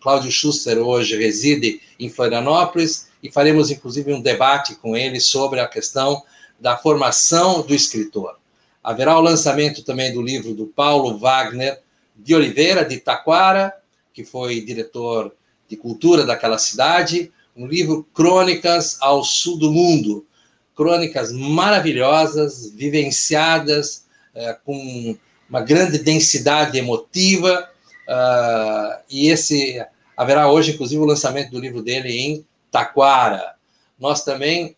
[0.00, 5.66] Cláudio Schuster hoje reside em Florianópolis e faremos inclusive um debate com ele sobre a
[5.66, 6.22] questão
[6.58, 8.38] da formação do escritor.
[8.82, 11.80] haverá o lançamento também do livro do Paulo Wagner
[12.16, 13.72] de Oliveira, de Taquara,
[14.12, 15.32] que foi diretor
[15.68, 20.26] de cultura daquela cidade, um livro Crônicas ao Sul do Mundo,
[20.74, 25.16] crônicas maravilhosas, vivenciadas, é, com
[25.48, 27.68] uma grande densidade emotiva,
[28.06, 29.84] uh, e esse
[30.16, 33.54] haverá hoje, inclusive, o lançamento do livro dele em Taquara.
[33.98, 34.76] Nós também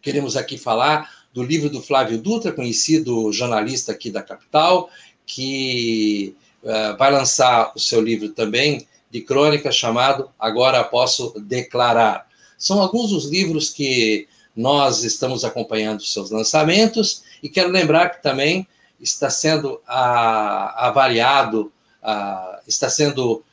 [0.00, 4.90] queremos aqui falar do livro do Flávio Dutra, conhecido jornalista aqui da capital,
[5.26, 12.26] que uh, vai lançar o seu livro também de crônica chamado Agora Posso Declarar.
[12.56, 18.22] São alguns dos livros que nós estamos acompanhando os seus lançamentos e quero lembrar que
[18.22, 18.66] também
[19.00, 23.44] está sendo uh, avaliado, uh, está sendo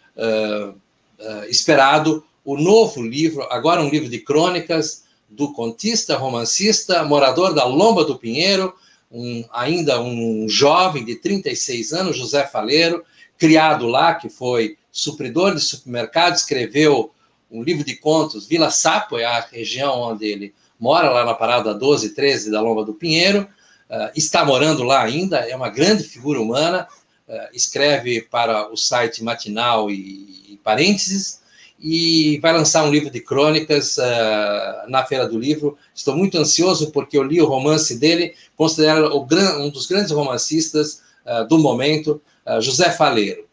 [1.50, 8.05] esperado o novo livro, agora um livro de crônicas do contista, romancista, morador da Lomba
[8.05, 8.73] do Pinheiro,
[9.12, 13.03] um, ainda um jovem de 36 anos, José Faleiro,
[13.38, 17.12] criado lá, que foi supridor de supermercado, escreveu
[17.49, 21.73] um livro de contos, Vila Sapo, é a região onde ele mora, lá na parada
[21.73, 23.47] 12 13 da Lomba do Pinheiro,
[23.89, 26.88] uh, está morando lá ainda, é uma grande figura humana,
[27.27, 31.41] uh, escreve para o site Matinal e, e Parênteses,
[31.88, 35.78] e vai lançar um livro de crônicas uh, na Feira do Livro.
[35.93, 41.48] Estou muito ansioso porque eu li o romance dele, considero um dos grandes romancistas uh,
[41.48, 43.45] do momento, uh, José Faleiro.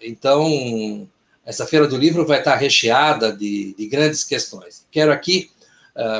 [0.00, 1.08] então,
[1.44, 4.86] essa Feira do Livro vai estar recheada de, de grandes questões.
[4.90, 5.50] Quero aqui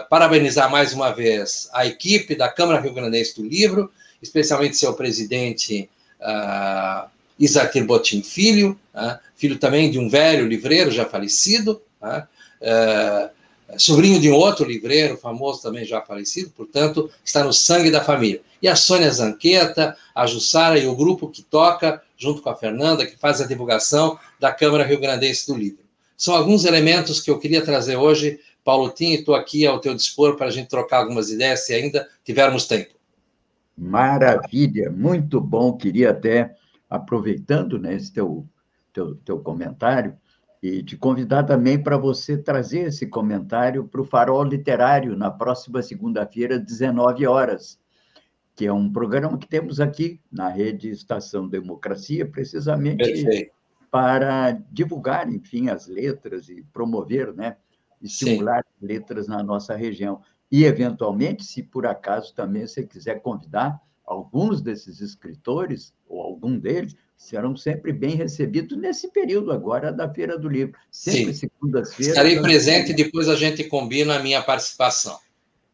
[0.09, 3.91] parabenizar mais uma vez a equipe da Câmara Rio Grandense do Livro,
[4.23, 5.89] especialmente seu presidente.
[7.39, 9.19] Isaquir Botim Filho, né?
[9.35, 12.27] filho também de um velho livreiro já falecido, né?
[12.61, 13.31] é,
[13.79, 18.41] sobrinho de um outro livreiro famoso também já falecido, portanto, está no sangue da família.
[18.63, 23.07] E a Sônia Zanqueta, a Jussara e o grupo que toca, junto com a Fernanda,
[23.07, 25.85] que faz a divulgação da Câmara Rio Grandense do Livro.
[26.17, 30.37] São alguns elementos que eu queria trazer hoje, Paulo Tim, estou aqui ao teu dispor
[30.37, 32.95] para a gente trocar algumas ideias, se ainda tivermos tempo.
[33.77, 35.77] Maravilha, muito bom.
[35.77, 36.55] Queria até
[36.89, 38.47] aproveitando né, esse teu,
[38.93, 40.17] teu, teu comentário,
[40.63, 45.83] e te convidar também para você trazer esse comentário para o Farol Literário na próxima
[45.83, 47.79] segunda-feira, 19 horas,
[48.55, 53.53] que é um programa que temos aqui na rede Estação Democracia, precisamente Perfeito.
[53.91, 57.57] para divulgar, enfim, as letras e promover, né,
[58.01, 58.87] estimular Sim.
[58.87, 60.21] letras na nossa região.
[60.51, 66.95] E, eventualmente, se por acaso também você quiser convidar alguns desses escritores, ou algum deles,
[67.17, 70.79] serão sempre bem recebidos nesse período agora da Feira do Livro.
[70.91, 72.15] Sempre segundas-feiras.
[72.15, 75.19] Estarei presente e depois a gente combina a minha participação.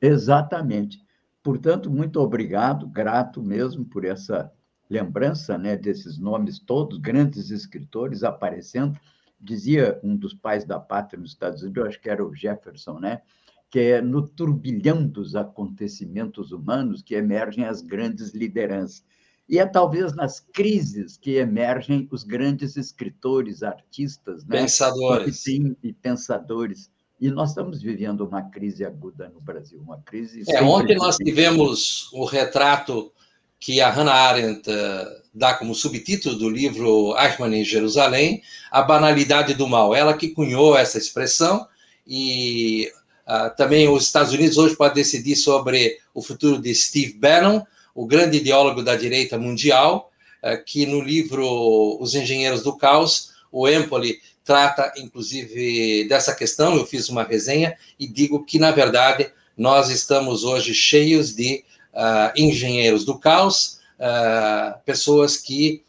[0.01, 1.03] Exatamente.
[1.43, 4.51] Portanto, muito obrigado, grato mesmo por essa
[4.89, 8.99] lembrança né, desses nomes todos, grandes escritores aparecendo.
[9.41, 13.01] Dizia um dos pais da pátria nos Estados Unidos, eu acho que era o Jefferson,
[13.01, 13.23] né?
[13.73, 19.03] Que é no turbilhão dos acontecimentos humanos que emergem as grandes lideranças.
[19.49, 24.61] E é talvez nas crises que emergem os grandes escritores, artistas, né?
[24.61, 25.47] pensadores.
[25.47, 26.91] E, e pensadores.
[27.19, 30.45] E nós estamos vivendo uma crise aguda no Brasil, uma crise.
[30.49, 33.11] É, ontem nós tivemos o retrato
[33.59, 34.75] que a Hannah Arendt uh,
[35.33, 39.95] dá como subtítulo do livro Eichmann em Jerusalém, A Banalidade do Mal.
[39.95, 41.67] Ela que cunhou essa expressão
[42.07, 42.93] e
[43.27, 47.63] Uh, também os Estados Unidos hoje podem decidir sobre o futuro de Steve Bannon,
[47.95, 50.11] o grande ideólogo da direita mundial,
[50.43, 56.77] uh, que no livro Os Engenheiros do Caos, o Empoli trata, inclusive, dessa questão.
[56.77, 62.33] Eu fiz uma resenha e digo que, na verdade, nós estamos hoje cheios de uh,
[62.37, 63.81] engenheiros do caos,
[64.85, 65.85] pessoas que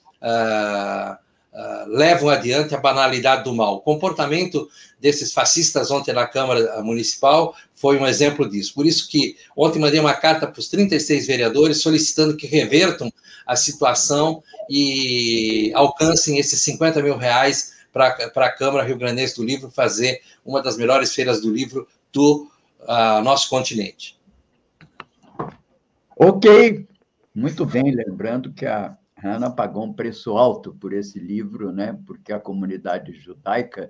[1.54, 3.76] uh, levam adiante a banalidade do mal.
[3.76, 4.68] O comportamento
[5.00, 8.74] desses fascistas ontem na Câmara Municipal foi um exemplo disso.
[8.74, 13.12] Por isso que ontem mandei uma carta para os 36 vereadores solicitando que revertam
[13.46, 19.70] a situação e alcancem esses 50 mil reais para a Câmara Rio Grandense do Livro
[19.70, 22.50] fazer uma das melhores feiras do livro do
[22.82, 24.18] uh, nosso continente.
[26.16, 26.88] Ok,
[27.36, 31.98] muito bem, lembrando que a Hannah pagou um preço alto por esse livro, né?
[32.06, 33.90] porque a comunidade judaica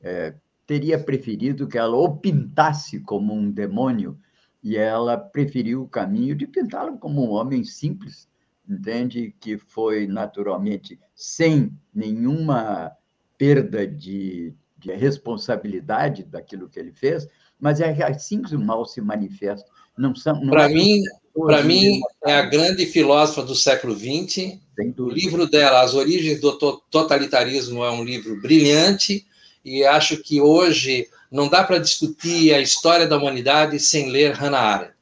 [0.00, 0.34] é,
[0.64, 4.16] teria preferido que ela o pintasse como um demônio,
[4.62, 8.28] e ela preferiu o caminho de pintá-lo como um homem simples,
[8.68, 9.34] entende?
[9.40, 12.92] Que foi naturalmente sem nenhuma
[13.36, 17.26] perda de, de responsabilidade daquilo que ele fez,
[17.58, 19.68] mas é assim que o mal se manifesta.
[19.98, 20.40] Não são.
[20.46, 20.74] Para é...
[20.74, 21.02] mim,
[21.34, 24.58] para mim, é a grande filósofa do século XX.
[24.98, 26.52] O livro dela, As Origens do
[26.90, 29.26] Totalitarismo, é um livro brilhante
[29.64, 34.60] e acho que hoje não dá para discutir a história da humanidade sem ler Hannah
[34.60, 34.94] Arendt.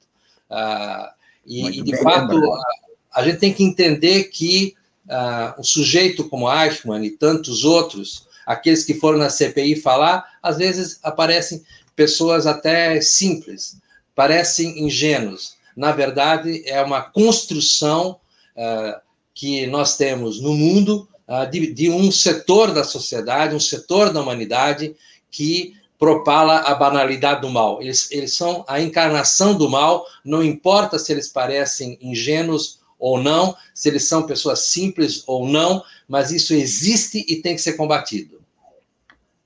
[0.48, 1.12] Ah,
[1.44, 4.74] e, e, de fato, a, a, gente tem que entender que
[5.08, 10.58] ah, o sujeito como Eichmann e tantos outros, aqueles que foram na CPI falar, às
[10.58, 11.62] vezes aparecem
[11.96, 13.76] pessoas até simples,
[14.14, 15.54] parecem ingênuos.
[15.76, 18.20] Na verdade, é uma construção
[18.56, 19.00] uh,
[19.34, 24.20] que nós temos no mundo uh, de, de, um setor da sociedade, um setor da
[24.20, 24.94] humanidade
[25.30, 27.80] que propala a banalidade do mal.
[27.82, 33.56] Eles, eles são a encarnação do mal, não importa se eles parecem ingênuos ou não,
[33.74, 38.40] se eles são pessoas simples ou não, mas isso existe e tem que ser combatido.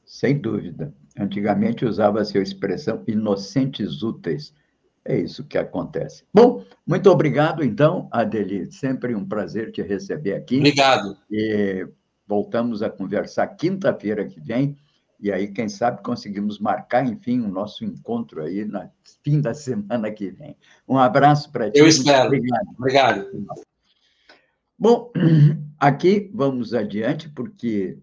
[0.05, 0.93] Sem dúvida.
[1.18, 4.53] Antigamente usava-se a expressão inocentes úteis.
[5.05, 6.24] É isso que acontece.
[6.32, 8.72] Bom, muito obrigado, então, Adeli.
[8.72, 10.59] Sempre um prazer te receber aqui.
[10.59, 11.18] Obrigado.
[11.30, 11.86] E
[12.26, 14.76] voltamos a conversar quinta-feira que vem.
[15.20, 18.80] E aí, quem sabe, conseguimos marcar, enfim, o nosso encontro aí no
[19.22, 20.57] fim da semana que vem.
[20.88, 21.78] Um abraço para ti.
[21.78, 22.26] Eu espero.
[22.26, 22.68] Obrigado.
[22.78, 23.46] Obrigado.
[24.78, 25.12] Bom,
[25.78, 27.98] aqui vamos adiante, porque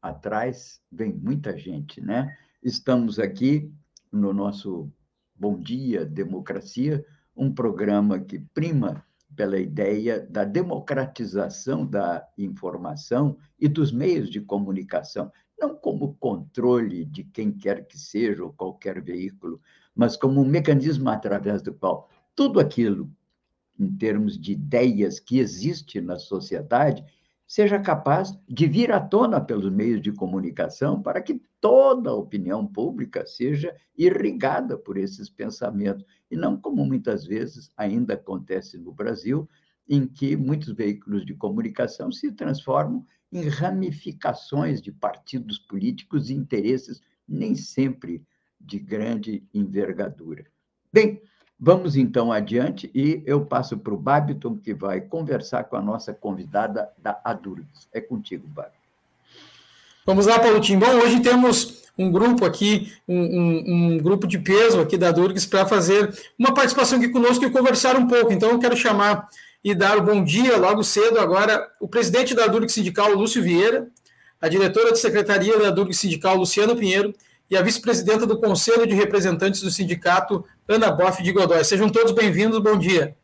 [0.00, 2.36] atrás vem muita gente, né?
[2.62, 3.72] Estamos aqui
[4.10, 4.90] no nosso
[5.42, 7.04] Bom Dia Democracia,
[7.36, 15.32] um programa que prima pela ideia da democratização da informação e dos meios de comunicação,
[15.60, 19.60] não como controle de quem quer que seja ou qualquer veículo,
[19.96, 23.10] mas como um mecanismo através do qual tudo aquilo,
[23.76, 27.04] em termos de ideias que existe na sociedade,
[27.52, 32.66] seja capaz de vir à tona pelos meios de comunicação para que toda a opinião
[32.66, 39.46] pública seja irrigada por esses pensamentos, e não como muitas vezes ainda acontece no Brasil,
[39.86, 47.02] em que muitos veículos de comunicação se transformam em ramificações de partidos políticos e interesses
[47.28, 48.26] nem sempre
[48.58, 50.46] de grande envergadura.
[50.90, 51.20] Bem,
[51.64, 56.12] Vamos então adiante e eu passo para o Babiton, que vai conversar com a nossa
[56.12, 57.86] convidada da Adurgs.
[57.92, 58.74] É contigo, Babiton.
[60.04, 60.76] Vamos lá, Paulo Tim.
[60.76, 65.46] Bom, hoje temos um grupo aqui, um, um, um grupo de peso aqui da Durgs
[65.46, 68.32] para fazer uma participação aqui conosco e conversar um pouco.
[68.32, 69.28] Então, eu quero chamar
[69.62, 73.86] e dar o bom dia logo cedo agora o presidente da Durgs Sindical, Lúcio Vieira,
[74.40, 77.14] a diretora de secretaria da Durgs Sindical, Luciano Pinheiro,
[77.52, 81.62] e a vice-presidenta do Conselho de Representantes do Sindicato, Ana Boff de Godoy.
[81.62, 83.14] Sejam todos bem-vindos, bom dia.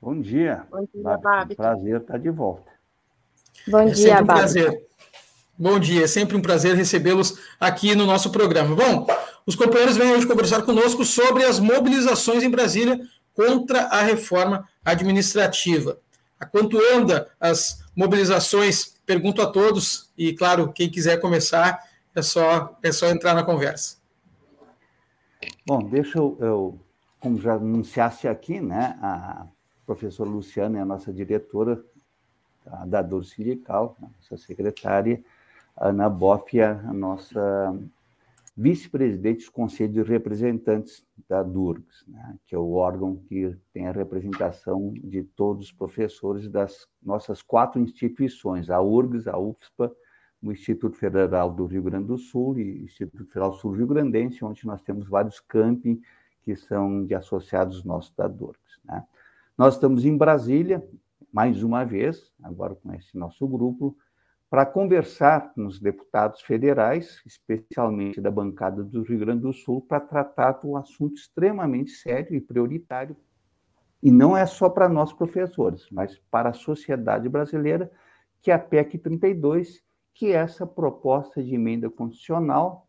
[0.00, 0.62] Bom dia.
[0.70, 1.56] Bom dia, Babi.
[1.56, 2.70] Prazer estar de volta.
[3.66, 4.40] Bom é dia, um Babi.
[4.40, 4.86] prazer.
[5.58, 8.76] Bom dia, é sempre um prazer recebê-los aqui no nosso programa.
[8.76, 9.04] Bom,
[9.44, 13.00] os companheiros vêm hoje conversar conosco sobre as mobilizações em Brasília
[13.34, 15.98] contra a reforma administrativa.
[16.38, 18.94] A quanto anda as mobilizações?
[19.04, 21.89] Pergunto a todos, e claro, quem quiser começar,
[22.20, 23.98] é só, é só entrar na conversa.
[25.66, 26.80] Bom, deixa eu, eu,
[27.18, 29.46] como já anunciaste aqui, né, a
[29.86, 31.82] professora Luciana é a nossa diretora
[32.86, 35.22] da Dor Sindical, nossa secretária,
[35.76, 37.74] Ana Boff a nossa
[38.54, 43.92] vice-presidente do Conselho de Representantes da DURGS, né, que é o órgão que tem a
[43.92, 49.90] representação de todos os professores das nossas quatro instituições, a URGS, a UFSPA,
[50.42, 54.66] o Instituto Federal do Rio Grande do Sul e Instituto Federal Sul Rio Grandense, onde
[54.66, 56.00] nós temos vários campi
[56.42, 58.80] que são de associados nossos da DORCS.
[58.84, 59.04] Né?
[59.56, 60.82] Nós estamos em Brasília,
[61.32, 63.96] mais uma vez, agora com esse nosso grupo,
[64.48, 70.00] para conversar com os deputados federais, especialmente da bancada do Rio Grande do Sul, para
[70.00, 73.16] tratar de um assunto extremamente sério e prioritário,
[74.02, 77.92] e não é só para nós professores, mas para a sociedade brasileira,
[78.40, 79.84] que é a PEC 32,
[80.14, 82.86] que essa proposta de emenda constitucional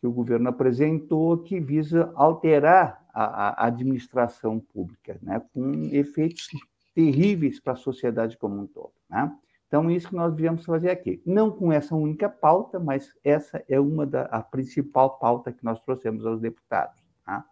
[0.00, 6.48] que o governo apresentou, que visa alterar a, a administração pública, né, com efeitos
[6.94, 8.92] terríveis para a sociedade como um todo.
[9.10, 9.32] Né?
[9.66, 11.20] Então, isso que nós viemos fazer aqui.
[11.26, 15.78] Não com essa única pauta, mas essa é uma da a principal pauta que nós
[15.80, 16.96] trouxemos aos deputados.
[17.24, 17.44] Tá?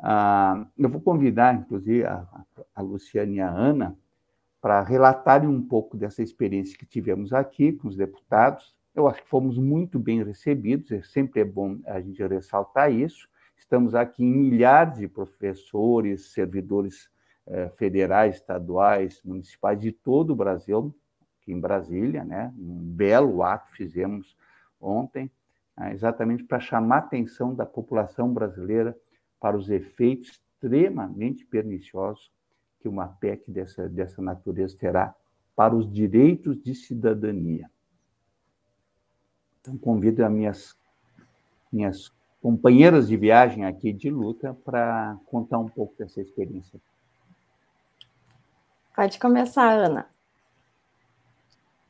[0.00, 2.26] Ah, eu vou convidar, inclusive, a,
[2.74, 3.98] a Luciana e a Ana
[4.60, 8.74] para relatarem um pouco dessa experiência que tivemos aqui com os deputados.
[8.94, 13.28] Eu acho que fomos muito bem recebidos, é sempre é bom a gente ressaltar isso.
[13.56, 17.08] Estamos aqui em milhares de professores, servidores
[17.46, 20.94] eh, federais, estaduais, municipais de todo o Brasil,
[21.40, 22.52] aqui em Brasília, né?
[22.56, 24.36] Um belo ato fizemos
[24.80, 25.30] ontem,
[25.76, 25.92] né?
[25.92, 28.96] exatamente para chamar a atenção da população brasileira
[29.40, 32.32] para os efeitos extremamente perniciosos
[32.80, 35.14] que uma PEC dessa, dessa natureza terá
[35.56, 37.68] para os direitos de cidadania.
[39.60, 40.78] Então, convido as minhas,
[41.72, 46.80] minhas companheiras de viagem aqui de luta para contar um pouco dessa experiência.
[48.94, 50.06] Pode começar, Ana.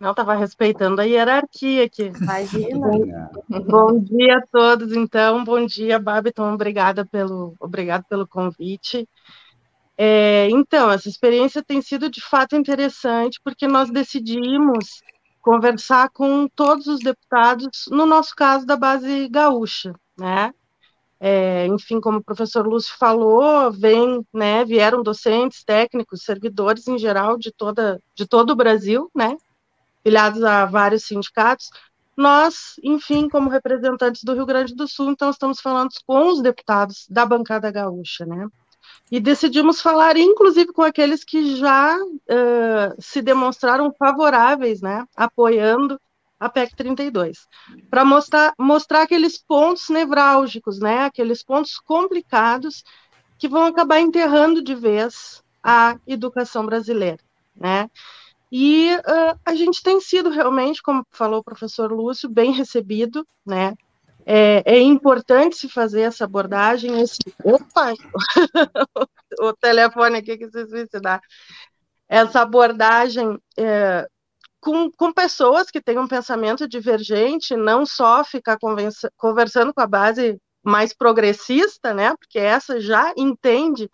[0.01, 2.13] Não, estava respeitando a hierarquia aqui.
[2.21, 3.31] Imagina.
[3.67, 5.43] Bom dia a todos, então.
[5.45, 6.55] Bom dia, Babiton.
[6.55, 9.09] Obrigada pelo, obrigado pelo convite.
[10.01, 15.03] É, então, essa experiência tem sido de fato interessante, porque nós decidimos
[15.43, 20.53] conversar com todos os deputados, no nosso caso, da base gaúcha, né?
[21.21, 27.37] É, enfim, como o professor Lúcio falou, vem, né, vieram docentes, técnicos, servidores em geral
[27.37, 29.37] de, toda, de todo o Brasil, né,
[30.05, 31.71] filiados a vários sindicatos.
[32.17, 37.07] Nós, enfim, como representantes do Rio Grande do Sul, então estamos falando com os deputados
[37.11, 38.47] da bancada gaúcha, né,
[39.11, 46.01] e decidimos falar, inclusive, com aqueles que já uh, se demonstraram favoráveis, né, apoiando
[46.39, 47.49] a PEC 32,
[47.91, 52.85] para mostrar, mostrar aqueles pontos nevrálgicos, né, aqueles pontos complicados
[53.39, 57.19] que vão acabar enterrando de vez a educação brasileira,
[57.57, 57.91] né?
[58.51, 63.75] E uh, a gente tem sido realmente, como falou o professor Lúcio, bem recebido, né?
[64.31, 67.01] É, é importante se fazer essa abordagem.
[67.01, 67.17] Esse...
[67.43, 67.95] Opa!
[69.41, 71.19] o telefone aqui que se suicidar.
[72.07, 74.07] Essa abordagem é,
[74.61, 78.59] com, com pessoas que têm um pensamento divergente, não só ficar
[79.17, 82.15] conversando com a base mais progressista, né?
[82.15, 83.89] Porque essa já entende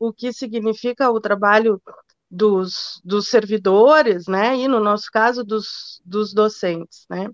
[0.00, 1.80] o que significa o trabalho
[2.28, 4.56] dos, dos servidores, né?
[4.56, 7.28] E no nosso caso dos, dos docentes, né?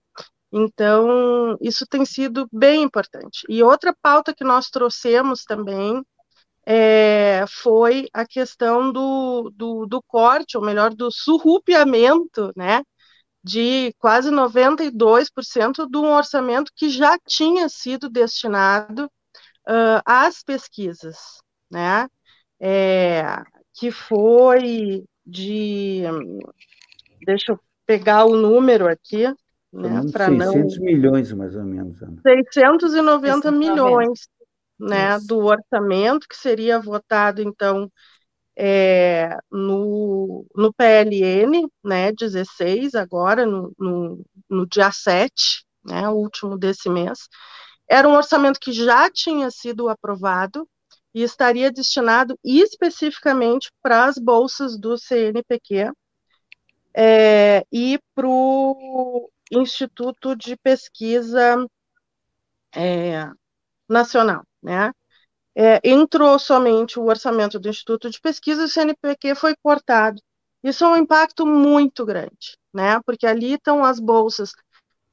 [0.53, 3.44] Então, isso tem sido bem importante.
[3.49, 6.03] E outra pauta que nós trouxemos também
[6.66, 12.82] é, foi a questão do, do, do, corte, ou melhor, do surrupiamento, né,
[13.42, 21.40] de quase 92% do orçamento que já tinha sido destinado uh, às pesquisas,
[21.70, 22.09] né,
[22.61, 23.22] é,
[23.74, 26.03] que foi de,
[27.24, 29.26] deixa eu pegar o número aqui,
[29.77, 30.53] né, para não...
[30.53, 32.03] 600 milhões, mais ou menos.
[32.03, 32.20] Ana.
[32.22, 34.29] 690 milhões,
[34.79, 37.91] né, do orçamento, que seria votado, então,
[38.57, 46.59] é, no, no PLN, né, 16, agora, no, no, no dia 7, né, o último
[46.59, 47.29] desse mês,
[47.89, 50.66] era um orçamento que já tinha sido aprovado
[51.14, 55.93] e estaria destinado especificamente para as bolsas do CNPq
[56.95, 61.66] é, e para o Instituto de Pesquisa
[62.74, 63.30] é,
[63.88, 64.92] Nacional né?
[65.55, 70.20] É, entrou somente o orçamento do Instituto de Pesquisa e o CNPq foi cortado.
[70.62, 73.01] Isso é um impacto muito grande, né?
[73.07, 74.53] Porque ali estão as bolsas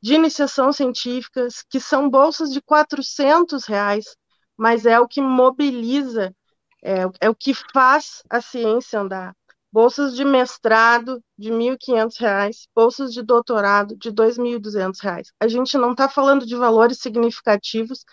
[0.01, 4.17] de iniciação científicas, que são bolsas de 400 reais,
[4.57, 6.35] mas é o que mobiliza,
[6.83, 9.33] é, é o que faz a ciência andar.
[9.73, 15.31] Bolsas de mestrado de R$ 1.500, bolsas de doutorado de R$ 2.200.
[15.39, 18.05] A gente não está falando de valores significativos,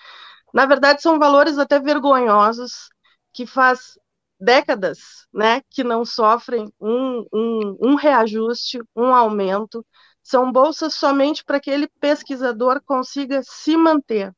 [0.52, 2.88] na verdade, são valores até vergonhosos,
[3.32, 3.98] que faz
[4.38, 9.84] décadas né, que não sofrem um, um, um reajuste, um aumento.
[10.22, 14.32] São bolsas somente para que aquele pesquisador consiga se manter.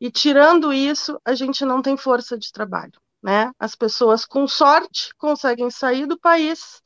[0.00, 2.98] E tirando isso, a gente não tem força de trabalho.
[3.22, 3.52] Né?
[3.58, 6.82] As pessoas, com sorte, conseguem sair do país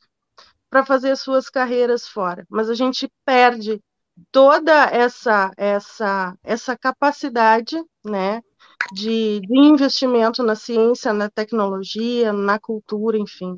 [0.70, 3.80] para fazer suas carreiras fora, mas a gente perde
[4.32, 8.42] toda essa essa essa capacidade, né,
[8.94, 13.56] de, de investimento na ciência, na tecnologia, na cultura, enfim.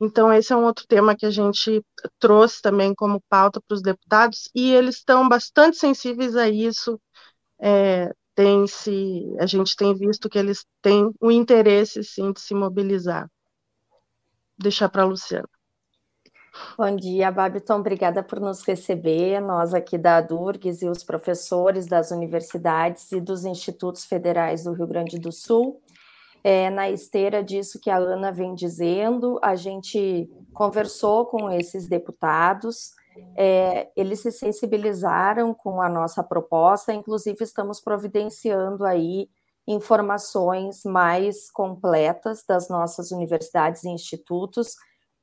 [0.00, 1.82] Então, esse é um outro tema que a gente
[2.18, 7.00] trouxe também como pauta para os deputados, e eles estão bastante sensíveis a isso.
[7.60, 12.54] É, tem se, a gente tem visto que eles têm o interesse, sim, de se
[12.54, 13.28] mobilizar.
[14.56, 15.48] Deixar para a Luciana.
[16.76, 17.80] Bom dia, Babiton.
[17.80, 19.40] Obrigada por nos receber.
[19.40, 24.86] Nós aqui da Durgues e os professores das universidades e dos institutos federais do Rio
[24.86, 25.82] Grande do Sul.
[26.44, 32.92] É, na esteira disso que a Ana vem dizendo, a gente conversou com esses deputados,
[33.36, 39.28] é, eles se sensibilizaram com a nossa proposta, inclusive estamos providenciando aí
[39.66, 44.76] informações mais completas das nossas universidades e institutos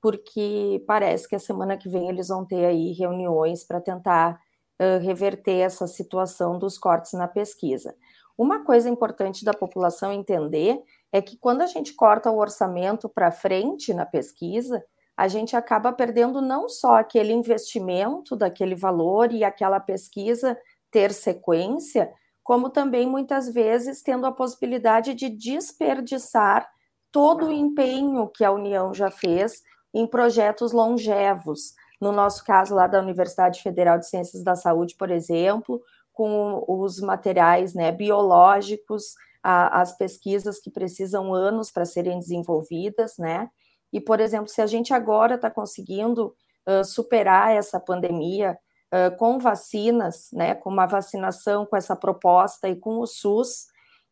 [0.05, 4.39] porque parece que a semana que vem eles vão ter aí reuniões para tentar
[4.79, 7.95] uh, reverter essa situação dos cortes na pesquisa.
[8.37, 10.79] Uma coisa importante da população entender
[11.11, 14.85] é que quando a gente corta o orçamento para frente na pesquisa,
[15.17, 20.57] a gente acaba perdendo não só aquele investimento daquele valor e aquela pesquisa
[20.91, 22.11] ter sequência,
[22.43, 26.69] como também muitas vezes tendo a possibilidade de desperdiçar
[27.11, 29.63] todo o empenho que a União já fez
[29.93, 31.73] em projetos longevos.
[31.99, 36.99] No nosso caso, lá da Universidade Federal de Ciências da Saúde, por exemplo, com os
[36.99, 43.49] materiais né, biológicos, a, as pesquisas que precisam anos para serem desenvolvidas, né?
[43.91, 46.35] E, por exemplo, se a gente agora está conseguindo
[46.67, 48.57] uh, superar essa pandemia
[48.93, 53.67] uh, com vacinas, né, com uma vacinação, com essa proposta e com o SUS,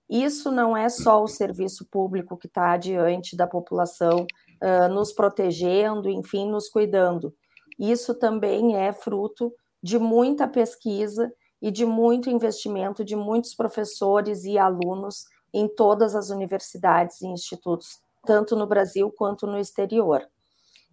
[0.10, 4.26] isso não é só o serviço público que está diante da população,
[4.62, 7.34] uh, nos protegendo, enfim, nos cuidando.
[7.80, 9.52] Isso também é fruto
[9.82, 16.30] de muita pesquisa e de muito investimento de muitos professores e alunos em todas as
[16.30, 20.28] universidades e institutos tanto no Brasil quanto no exterior.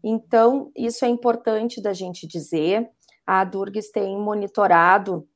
[0.02, 2.90] Então, isso é importante da gente dizer.
[3.26, 5.28] A Durgues tem monitorado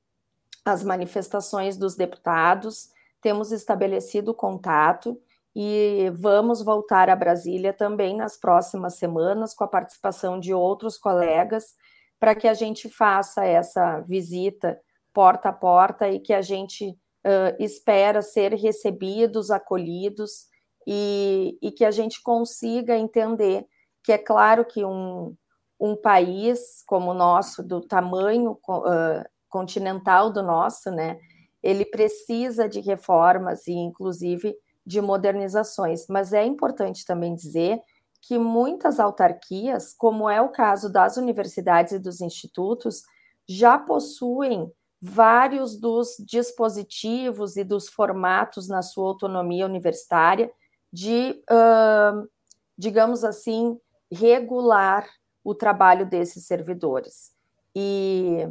[0.64, 2.88] as manifestações dos deputados,
[3.20, 5.20] temos estabelecido contato
[5.54, 11.74] e vamos voltar a Brasília também nas próximas semanas com a participação de outros colegas
[12.18, 14.80] para que a gente faça essa visita
[15.12, 20.48] porta a porta e que a gente uh, espera ser recebidos, acolhidos
[20.86, 23.66] e, e que a gente consiga entender
[24.02, 25.34] que é claro que um,
[25.80, 31.18] um país como o nosso, do tamanho uh, continental do nosso, né,
[31.62, 34.54] ele precisa de reformas e, inclusive,
[34.84, 36.06] de modernizações.
[36.08, 37.80] Mas é importante também dizer
[38.20, 43.02] que muitas autarquias, como é o caso das universidades e dos institutos,
[43.46, 44.70] já possuem
[45.00, 50.50] vários dos dispositivos e dos formatos na sua autonomia universitária
[50.94, 52.28] de, uh,
[52.78, 53.76] digamos assim,
[54.12, 55.04] regular
[55.42, 57.32] o trabalho desses servidores
[57.74, 58.48] e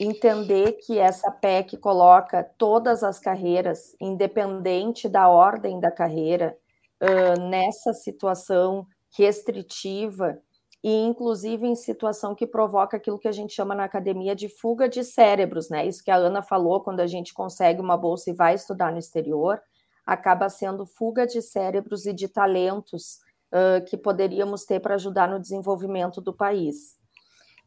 [0.00, 6.56] entender que essa PEC coloca todas as carreiras, independente da ordem da carreira,
[7.02, 8.86] uh, nessa situação
[9.18, 10.40] restritiva
[10.82, 14.88] e inclusive em situação que provoca aquilo que a gente chama na academia de fuga
[14.88, 15.86] de cérebros, né?
[15.86, 18.98] Isso que a Ana falou quando a gente consegue uma bolsa e vai estudar no
[18.98, 19.60] exterior,
[20.06, 23.18] acaba sendo fuga de cérebros e de talentos
[23.52, 26.96] uh, que poderíamos ter para ajudar no desenvolvimento do país.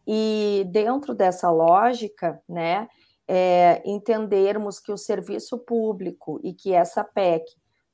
[0.06, 2.88] E dentro dessa lógica, né,
[3.28, 7.44] é, entendermos que o serviço público e que essa PEC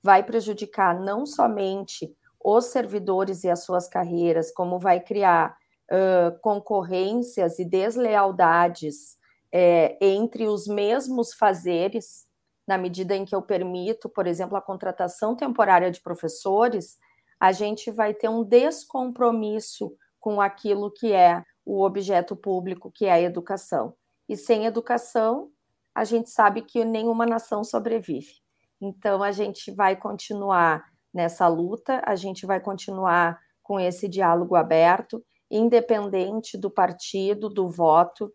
[0.01, 5.57] vai prejudicar não somente os servidores e as suas carreiras, como vai criar
[5.89, 9.17] uh, concorrências e deslealdades
[9.51, 12.27] é, entre os mesmos fazeres,
[12.67, 16.97] na medida em que eu permito, por exemplo, a contratação temporária de professores,
[17.39, 23.11] a gente vai ter um descompromisso com aquilo que é o objeto público, que é
[23.11, 23.93] a educação.
[24.27, 25.49] E sem educação,
[25.93, 28.41] a gente sabe que nenhuma nação sobrevive.
[28.81, 30.83] Então, a gente vai continuar
[31.13, 38.33] nessa luta, a gente vai continuar com esse diálogo aberto, independente do partido, do voto,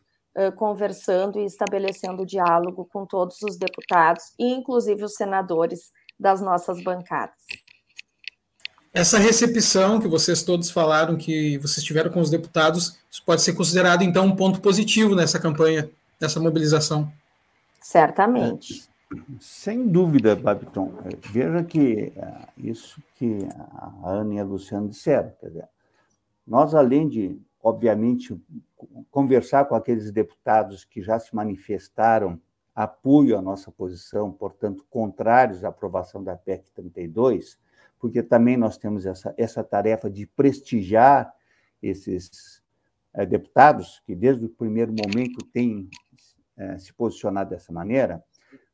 [0.56, 7.36] conversando e estabelecendo diálogo com todos os deputados, e inclusive os senadores das nossas bancadas.
[8.92, 13.52] Essa recepção que vocês todos falaram que vocês tiveram com os deputados, isso pode ser
[13.52, 17.12] considerado então um ponto positivo nessa campanha, nessa mobilização.
[17.80, 18.88] Certamente.
[19.40, 20.92] Sem dúvida, Babiton.
[21.30, 23.38] Veja que é, isso que
[23.74, 25.68] a Ana e a Luciana disseram, quer dizer,
[26.46, 28.40] nós além de obviamente,
[29.10, 32.40] conversar com aqueles deputados que já se manifestaram
[32.74, 37.58] apoio à nossa posição, portanto, contrários à aprovação da PEC 32,
[37.98, 41.34] porque também nós temos essa, essa tarefa de prestigiar
[41.82, 42.62] esses
[43.12, 45.88] é, deputados, que desde o primeiro momento têm
[46.56, 48.22] é, se posicionado dessa maneira,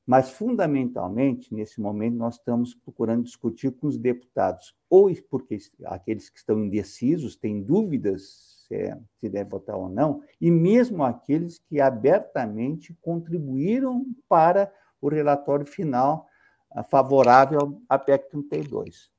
[0.07, 5.57] mas, fundamentalmente, nesse momento, nós estamos procurando discutir com os deputados, ou porque
[5.87, 11.05] aqueles que estão indecisos, têm dúvidas se, é, se deve votar ou não, e mesmo
[11.05, 16.27] aqueles que abertamente contribuíram para o relatório final
[16.71, 19.11] ah, favorável à PEC 32.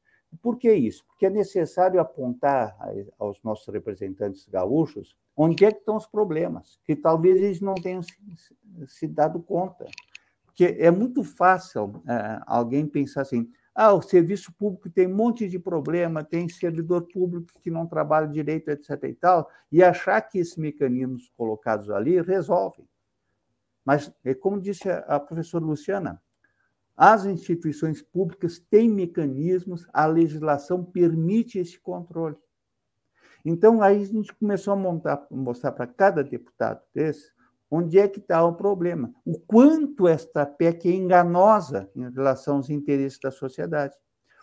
[0.41, 1.05] Por que isso?
[1.05, 2.75] Porque é necessário apontar
[3.17, 8.01] aos nossos representantes gaúchos onde é que estão os problemas, que talvez eles não tenham
[8.01, 8.13] se,
[8.87, 9.85] se dado conta.
[10.45, 15.49] Porque é muito fácil é, alguém pensar assim, ah, o serviço público tem um monte
[15.49, 19.03] de problema, tem servidor público que não trabalha direito, etc.
[19.03, 22.87] e tal, e achar que esses mecanismos colocados ali resolvem.
[23.83, 26.21] Mas, é como disse a professora Luciana,
[26.95, 32.37] As instituições públicas têm mecanismos, a legislação permite esse controle.
[33.43, 37.34] Então, aí a gente começou a montar, mostrar para cada deputado desse
[37.69, 42.69] onde é que está o problema, o quanto esta PEC é enganosa em relação aos
[42.69, 43.95] interesses da sociedade,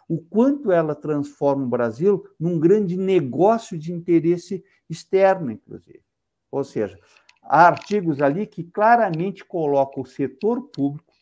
[0.09, 6.03] o quanto ela transforma o Brasil num grande negócio de interesse externo, inclusive.
[6.51, 6.99] Ou seja,
[7.43, 11.13] há artigos ali que claramente colocam o setor público,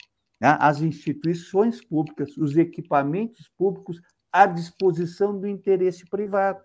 [0.41, 4.01] né, as instituições públicas, os equipamentos públicos
[4.33, 6.63] à disposição do interesse privado.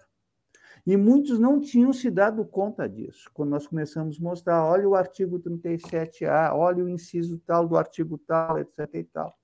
[0.85, 3.29] E muitos não tinham se dado conta disso.
[3.33, 8.17] Quando nós começamos a mostrar, olha o artigo 37A, olha o inciso tal do artigo
[8.19, 8.87] tal, etc.
[8.93, 9.35] e tal.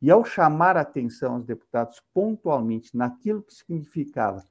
[0.00, 4.44] E ao chamar a atenção aos deputados pontualmente naquilo que significava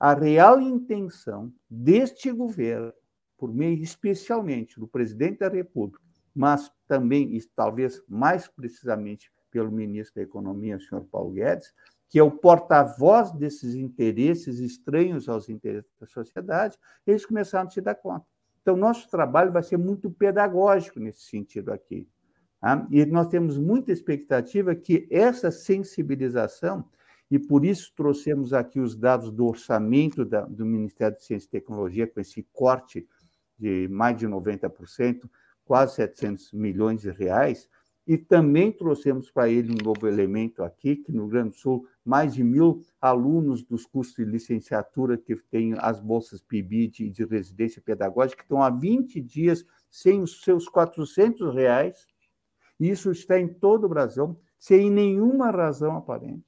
[0.00, 2.92] a real intenção deste governo,
[3.38, 6.02] por meio especialmente do presidente da República,
[6.34, 11.72] mas também, e talvez mais precisamente, pelo ministro da Economia, o senhor Paulo Guedes,
[12.08, 17.80] que é o porta-voz desses interesses estranhos aos interesses da sociedade, eles começaram a se
[17.80, 18.24] dar conta.
[18.62, 22.08] Então, nosso trabalho vai ser muito pedagógico nesse sentido aqui.
[22.60, 22.86] Tá?
[22.90, 26.84] E nós temos muita expectativa que essa sensibilização,
[27.30, 31.50] e por isso trouxemos aqui os dados do orçamento da, do Ministério de Ciência e
[31.50, 33.06] Tecnologia, com esse corte
[33.58, 35.28] de mais de 90%,
[35.64, 37.68] quase 700 milhões de reais,
[38.06, 41.88] e também trouxemos para ele um novo elemento aqui, que no Rio Grande do Sul,
[42.04, 47.82] mais de mil alunos dos cursos de licenciatura que têm as bolsas PIBID de residência
[47.82, 52.06] pedagógica, que estão há 20 dias sem os seus 400 reais.
[52.78, 56.44] Isso está em todo o Brasil, sem nenhuma razão aparente,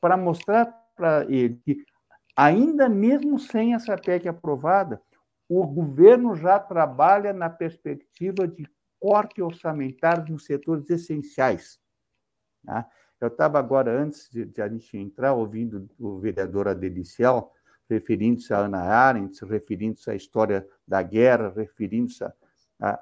[0.00, 0.66] para mostrar
[0.96, 1.84] para ele que,
[2.34, 5.02] ainda mesmo sem essa PEC aprovada,
[5.46, 8.66] o governo já trabalha na perspectiva de
[9.06, 11.78] corte orçamentário nos setores essenciais.
[12.64, 12.90] Tá?
[13.20, 17.54] Eu estava agora, antes de, de, a gente entrar, ouvindo o vereador Adelicial,
[17.88, 22.24] referindo-se a Ana Arendt, referindo-se à história da guerra, referindo-se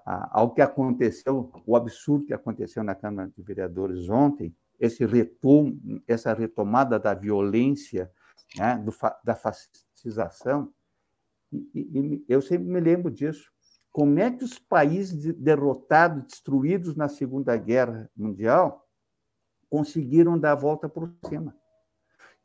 [0.04, 5.74] ao que aconteceu, o absurdo que aconteceu na Câmara de Vereadores ontem, esse retom,
[6.06, 8.12] essa retomada da violência,
[8.58, 8.94] né, do,
[9.24, 10.70] da fascização,
[11.50, 13.53] e, e, eu sempre me lembro disso.
[13.94, 18.88] Como é que os países derrotados, destruídos na Segunda Guerra Mundial,
[19.70, 21.56] conseguiram dar a volta por cima?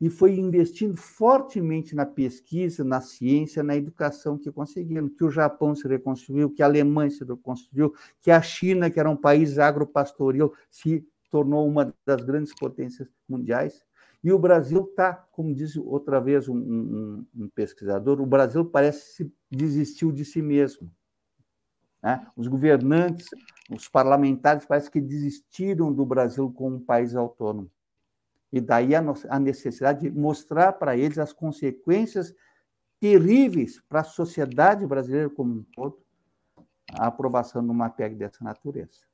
[0.00, 5.08] E foi investindo fortemente na pesquisa, na ciência, na educação que conseguiram.
[5.08, 9.10] Que o Japão se reconstruiu, que a Alemanha se reconstruiu, que a China, que era
[9.10, 13.84] um país agropastoril, se tornou uma das grandes potências mundiais.
[14.22, 19.24] E o Brasil está, como diz outra vez um, um, um, pesquisador, o Brasil parece
[19.24, 20.88] que desistiu de si mesmo.
[22.02, 22.26] Né?
[22.36, 23.26] Os governantes,
[23.70, 27.70] os parlamentares, parece que desistiram do Brasil como um país autônomo.
[28.52, 32.34] E daí a, a necessidade de mostrar para eles as consequências
[33.00, 35.98] terríveis para a sociedade brasileira como um todo,
[36.92, 39.08] a aprovação de uma PEC dessa natureza.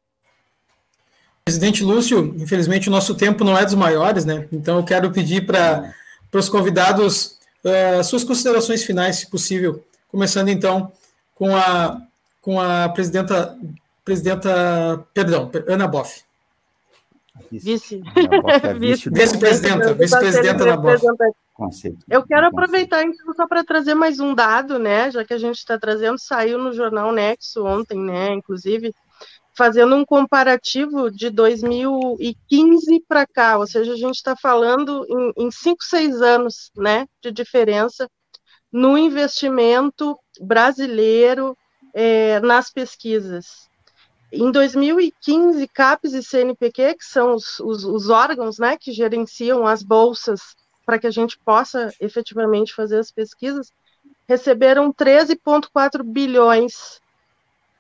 [1.45, 4.49] Presidente Lúcio, infelizmente o nosso tempo não é dos maiores, né?
[4.51, 5.95] Então eu quero pedir para
[6.34, 10.91] os convidados uh, suas considerações finais, se possível, começando então
[11.37, 12.03] com a
[12.47, 13.59] com a presidenta,
[14.05, 16.22] presidenta, perdão, Ana Boff.
[17.51, 18.01] Vice.
[18.78, 21.05] Vice-presidenta, vice-presidenta Ana Boff.
[22.09, 25.11] Eu quero aproveitar então só para trazer mais um dado, né?
[25.11, 28.32] Já que a gente está trazendo, saiu no jornal Nexo ontem, né?
[28.34, 28.94] Inclusive,
[29.57, 35.51] fazendo um comparativo de 2015 para cá, ou seja, a gente está falando em, em
[35.51, 38.09] cinco, seis anos, né, de diferença
[38.70, 41.57] no investimento brasileiro
[41.99, 43.70] é, nas pesquisas.
[44.30, 49.82] Em 2015, CAPES e CNPq, que são os, os, os órgãos né, que gerenciam as
[49.82, 53.72] bolsas para que a gente possa efetivamente fazer as pesquisas,
[54.28, 57.01] receberam 13,4 bilhões.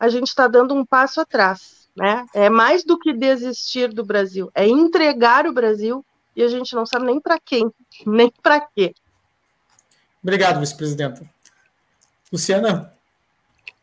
[0.00, 1.88] a gente está dando um passo atrás.
[1.94, 2.24] Né?
[2.32, 6.86] É mais do que desistir do Brasil, é entregar o Brasil e a gente não
[6.86, 7.70] sabe nem para quem,
[8.06, 8.94] nem para quê.
[10.22, 11.28] Obrigado, vice-presidenta.
[12.32, 12.92] Luciana?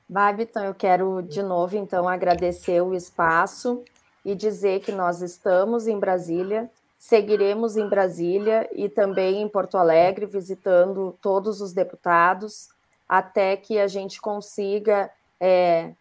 [0.09, 3.83] Babiton, eu quero de novo, então, agradecer o espaço
[4.23, 10.25] e dizer que nós estamos em Brasília, seguiremos em Brasília e também em Porto Alegre,
[10.25, 12.69] visitando todos os deputados,
[13.07, 15.09] até que a gente consiga
[15.39, 15.93] é, é,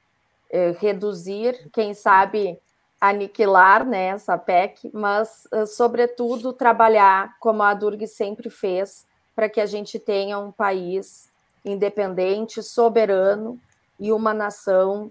[0.79, 2.59] reduzir, quem sabe
[3.01, 9.61] aniquilar né, essa PEC, mas, uh, sobretudo, trabalhar como a Durg sempre fez, para que
[9.61, 11.29] a gente tenha um país
[11.65, 13.61] independente, soberano
[14.01, 15.11] e uma nação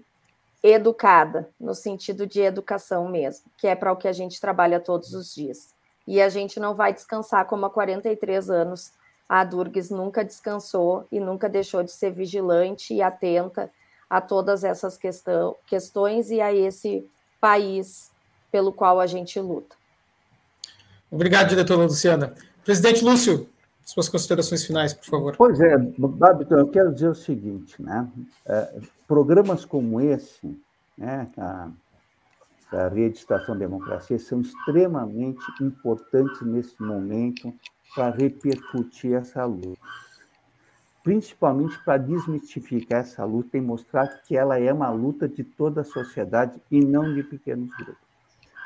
[0.62, 5.14] educada, no sentido de educação mesmo, que é para o que a gente trabalha todos
[5.14, 5.72] os dias.
[6.06, 8.92] E a gente não vai descansar como há 43 anos
[9.28, 13.70] a Durgues nunca descansou e nunca deixou de ser vigilante e atenta
[14.08, 17.08] a todas essas questão, questões e a esse
[17.40, 18.10] país
[18.50, 19.76] pelo qual a gente luta.
[21.10, 22.34] Obrigado, diretora Luciana.
[22.64, 23.48] Presidente Lúcio,
[23.84, 25.36] suas considerações finais, por favor.
[25.36, 28.08] Pois é, Babiton, eu quero dizer o seguinte, né?
[28.46, 30.60] É, programas como esse,
[30.98, 31.68] né, a,
[32.72, 37.52] a Rede Estação Democracia, são extremamente importantes nesse momento
[37.94, 39.78] para repercutir essa luta
[41.06, 45.84] principalmente para desmistificar essa luta e mostrar que ela é uma luta de toda a
[45.84, 48.02] sociedade e não de pequenos grupos.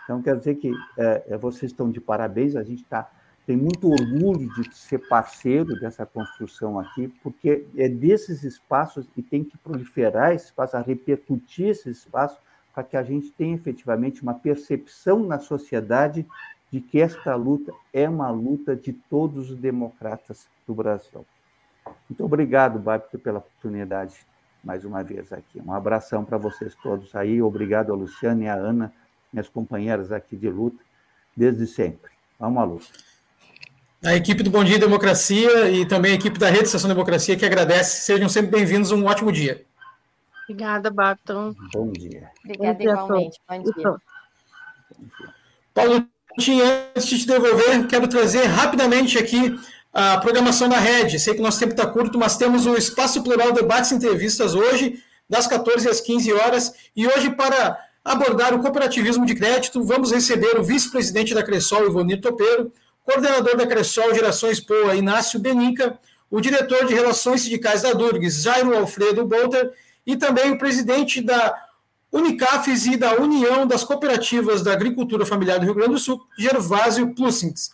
[0.04, 3.10] Então, quer dizer que é, é vocês estão de parabéns, a gente tá,
[3.46, 9.44] tem muito orgulho de ser parceiro dessa construção aqui, porque é desses espaços e tem
[9.44, 12.38] que proliferar esse espaço, a repercutir esse espaço,
[12.72, 16.26] para que a gente tenha efetivamente uma percepção na sociedade
[16.72, 21.26] de que esta luta é uma luta de todos os democratas do Brasil.
[22.10, 24.14] Muito obrigado, Bárbara, pela oportunidade
[24.64, 25.62] mais uma vez aqui.
[25.64, 27.40] Um abração para vocês todos aí.
[27.40, 28.92] Obrigado a Luciana e a Ana,
[29.32, 30.82] minhas companheiras aqui de luta,
[31.36, 32.10] desde sempre.
[32.36, 32.86] Vamos à luta.
[34.04, 37.46] A equipe do Bom Dia Democracia e também a equipe da Rede Estação Democracia que
[37.46, 38.00] agradece.
[38.02, 38.90] Sejam sempre bem-vindos.
[38.90, 39.64] Um ótimo dia.
[40.48, 41.54] Obrigada, Baton.
[41.72, 42.28] Bom dia.
[42.44, 43.38] Obrigada igualmente.
[43.48, 43.96] Bom dia.
[45.72, 49.56] Paulo, antes de te devolver, quero trazer rapidamente aqui
[49.92, 51.18] a programação da rede.
[51.18, 55.02] Sei que nosso tempo está curto, mas temos o Espaço Plural Debates e Entrevistas hoje,
[55.28, 56.72] das 14 às 15 horas.
[56.94, 62.20] E hoje, para abordar o cooperativismo de crédito, vamos receber o vice-presidente da Cressol, Ivonir
[62.20, 62.72] Topeiro,
[63.04, 65.98] coordenador da Cressol Gerações Poa, Inácio Benica,
[66.30, 69.72] o diretor de Relações Sindicais da Durgues, Jairo Alfredo Bolter,
[70.06, 71.54] e também o presidente da
[72.12, 77.14] Unicafes e da União das Cooperativas da Agricultura Familiar do Rio Grande do Sul, Gervásio
[77.14, 77.70] Plusins.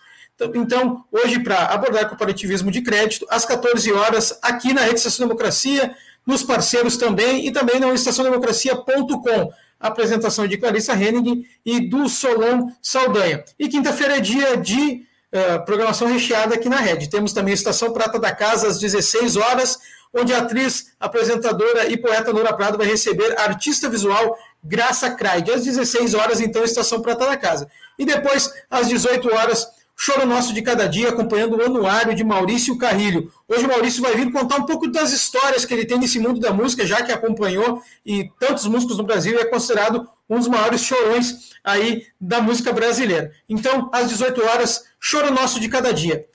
[0.55, 5.97] Então, hoje, para abordar cooperativismo de crédito, às 14 horas, aqui na Rede Estação Democracia,
[6.27, 9.51] nos parceiros também, e também na estaçãodemocracia.com.
[9.79, 13.45] Apresentação de Clarissa Henning e do Solon Saldanha.
[13.59, 17.09] E quinta-feira é dia de uh, programação recheada aqui na rede.
[17.09, 19.79] Temos também a Estação Prata da Casa, às 16 horas,
[20.13, 25.51] onde a atriz, apresentadora e poeta Nora Prado vai receber a artista visual Graça Craig.
[25.51, 27.69] Às 16 horas, então, Estação Prata da Casa.
[27.99, 29.67] E depois, às 18 horas,
[29.99, 33.33] Choro Nosso de Cada Dia, acompanhando o anuário de Maurício Carrilho.
[33.49, 36.39] Hoje o Maurício vai vir contar um pouco das histórias que ele tem nesse mundo
[36.39, 40.83] da música, já que acompanhou e tantos músicos no Brasil é considerado um dos maiores
[40.83, 43.33] chorões aí da música brasileira.
[43.49, 46.27] Então, às 18 horas, Choro Nosso de Cada Dia.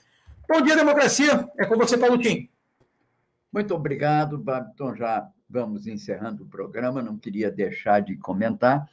[0.48, 1.48] Bom dia, democracia.
[1.56, 2.48] É com você, Paulo Tim.
[3.52, 4.96] Muito obrigado, Babiton.
[4.96, 7.00] Já vamos encerrando o programa.
[7.00, 8.90] Não queria deixar de comentar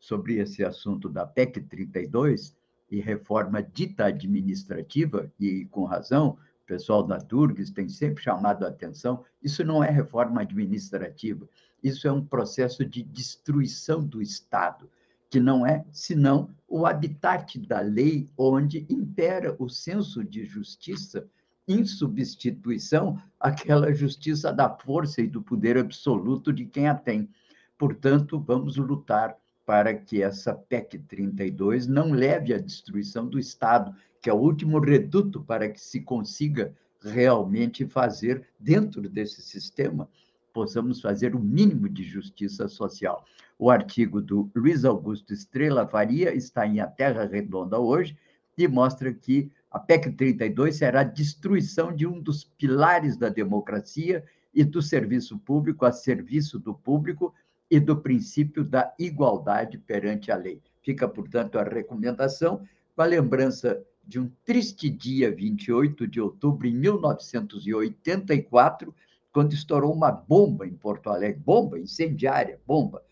[0.00, 2.56] sobre esse assunto da PEC 32,
[2.90, 8.68] e reforma dita administrativa, e com razão, o pessoal da Turgues tem sempre chamado a
[8.68, 11.48] atenção, isso não é reforma administrativa,
[11.82, 14.90] isso é um processo de destruição do Estado,
[15.30, 21.28] que não é senão o habitat da lei onde impera o senso de justiça
[21.68, 27.28] em substituição àquela justiça da força e do poder absoluto de quem a tem.
[27.76, 29.36] Portanto, vamos lutar
[29.66, 33.92] para que essa PEC 32 não leve à destruição do Estado,
[34.22, 40.08] que é o último reduto para que se consiga realmente fazer, dentro desse sistema,
[40.52, 43.24] possamos fazer o mínimo de justiça social.
[43.58, 48.16] O artigo do Luiz Augusto Estrela Faria está em A Terra Redonda hoje
[48.56, 54.24] e mostra que a PEC 32 será a destruição de um dos pilares da democracia
[54.54, 57.34] e do serviço público a serviço do público,
[57.70, 60.60] e do princípio da igualdade perante a lei.
[60.82, 62.62] Fica, portanto, a recomendação
[62.94, 68.94] com a lembrança de um triste dia, 28 de outubro de 1984,
[69.32, 73.02] quando estourou uma bomba em Porto Alegre, bomba incendiária, bomba.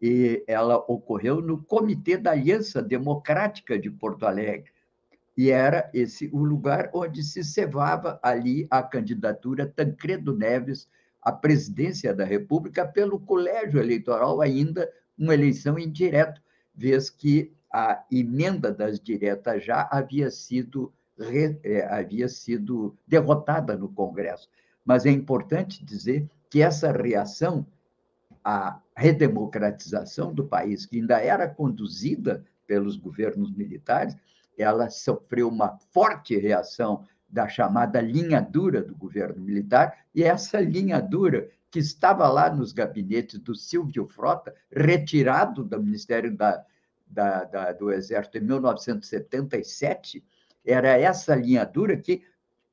[0.00, 4.70] E ela ocorreu no Comitê da Aliança Democrática de Porto Alegre.
[5.36, 10.88] e era esse o lugar onde se cevava ali a candidatura Tancredo Neves
[11.26, 16.40] à presidência da República pelo colégio eleitoral, ainda uma eleição indireta,
[16.72, 20.92] vez que a emenda das diretas já havia sido,
[21.64, 24.48] é, havia sido derrotada no Congresso.
[24.84, 27.66] Mas é importante dizer que essa reação
[28.44, 34.16] à redemocratização do país, que ainda era conduzida pelos governos militares,
[34.56, 41.00] ela sofreu uma forte reação da chamada linha dura do governo militar, e essa linha
[41.00, 46.64] dura que estava lá nos gabinetes do Silvio Frota, retirado do Ministério da,
[47.06, 50.24] da, da, do Exército em 1977,
[50.64, 52.24] era essa linha dura que,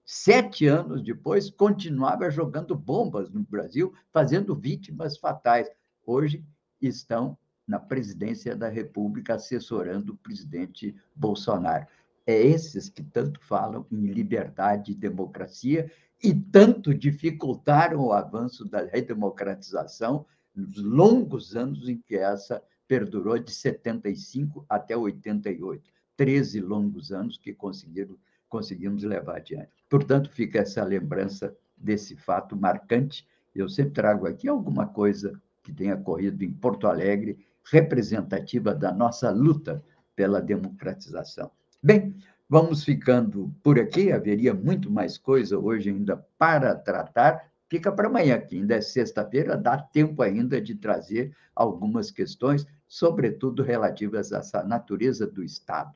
[0.06, 5.70] sete anos depois, continuava jogando bombas no Brasil, fazendo vítimas fatais.
[6.06, 6.44] Hoje
[6.82, 7.38] estão
[7.68, 11.88] na presidência da República, assessorando o presidente Bolsonaro.
[12.26, 15.92] É esses que tanto falam em liberdade e democracia
[16.24, 23.52] e tanto dificultaram o avanço da redemocratização nos longos anos em que essa perdurou de
[23.52, 25.92] 75 até 88.
[26.16, 28.18] 13 longos anos que conseguiram,
[28.48, 29.72] conseguimos levar adiante.
[29.90, 33.28] Portanto, fica essa lembrança desse fato marcante.
[33.54, 39.32] Eu sempre trago aqui alguma coisa que tenha ocorrido em Porto Alegre representativa da nossa
[39.32, 39.84] luta
[40.16, 41.52] pela democratização.
[41.86, 42.16] Bem,
[42.48, 47.52] vamos ficando por aqui, haveria muito mais coisa hoje ainda para tratar.
[47.68, 53.62] Fica para amanhã, que ainda é sexta-feira, dá tempo ainda de trazer algumas questões, sobretudo
[53.62, 55.94] relativas essa natureza do Estado.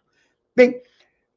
[0.53, 0.83] Bem,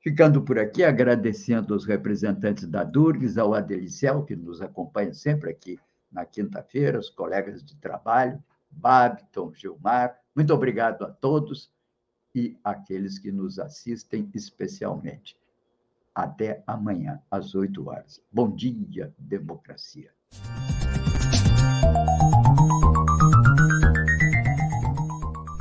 [0.00, 5.78] ficando por aqui, agradecendo aos representantes da Durgues, ao Adelicel, que nos acompanha sempre aqui
[6.10, 11.70] na quinta-feira, os colegas de trabalho, Babiton, Gilmar, muito obrigado a todos
[12.34, 15.36] e aqueles que nos assistem especialmente.
[16.14, 18.20] Até amanhã, às 8 horas.
[18.32, 20.10] Bom dia, democracia.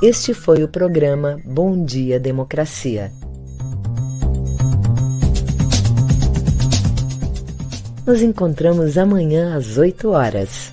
[0.02, 3.12] Este foi o programa Bom Dia Democracia.
[8.06, 10.72] Nos encontramos amanhã às 8 horas.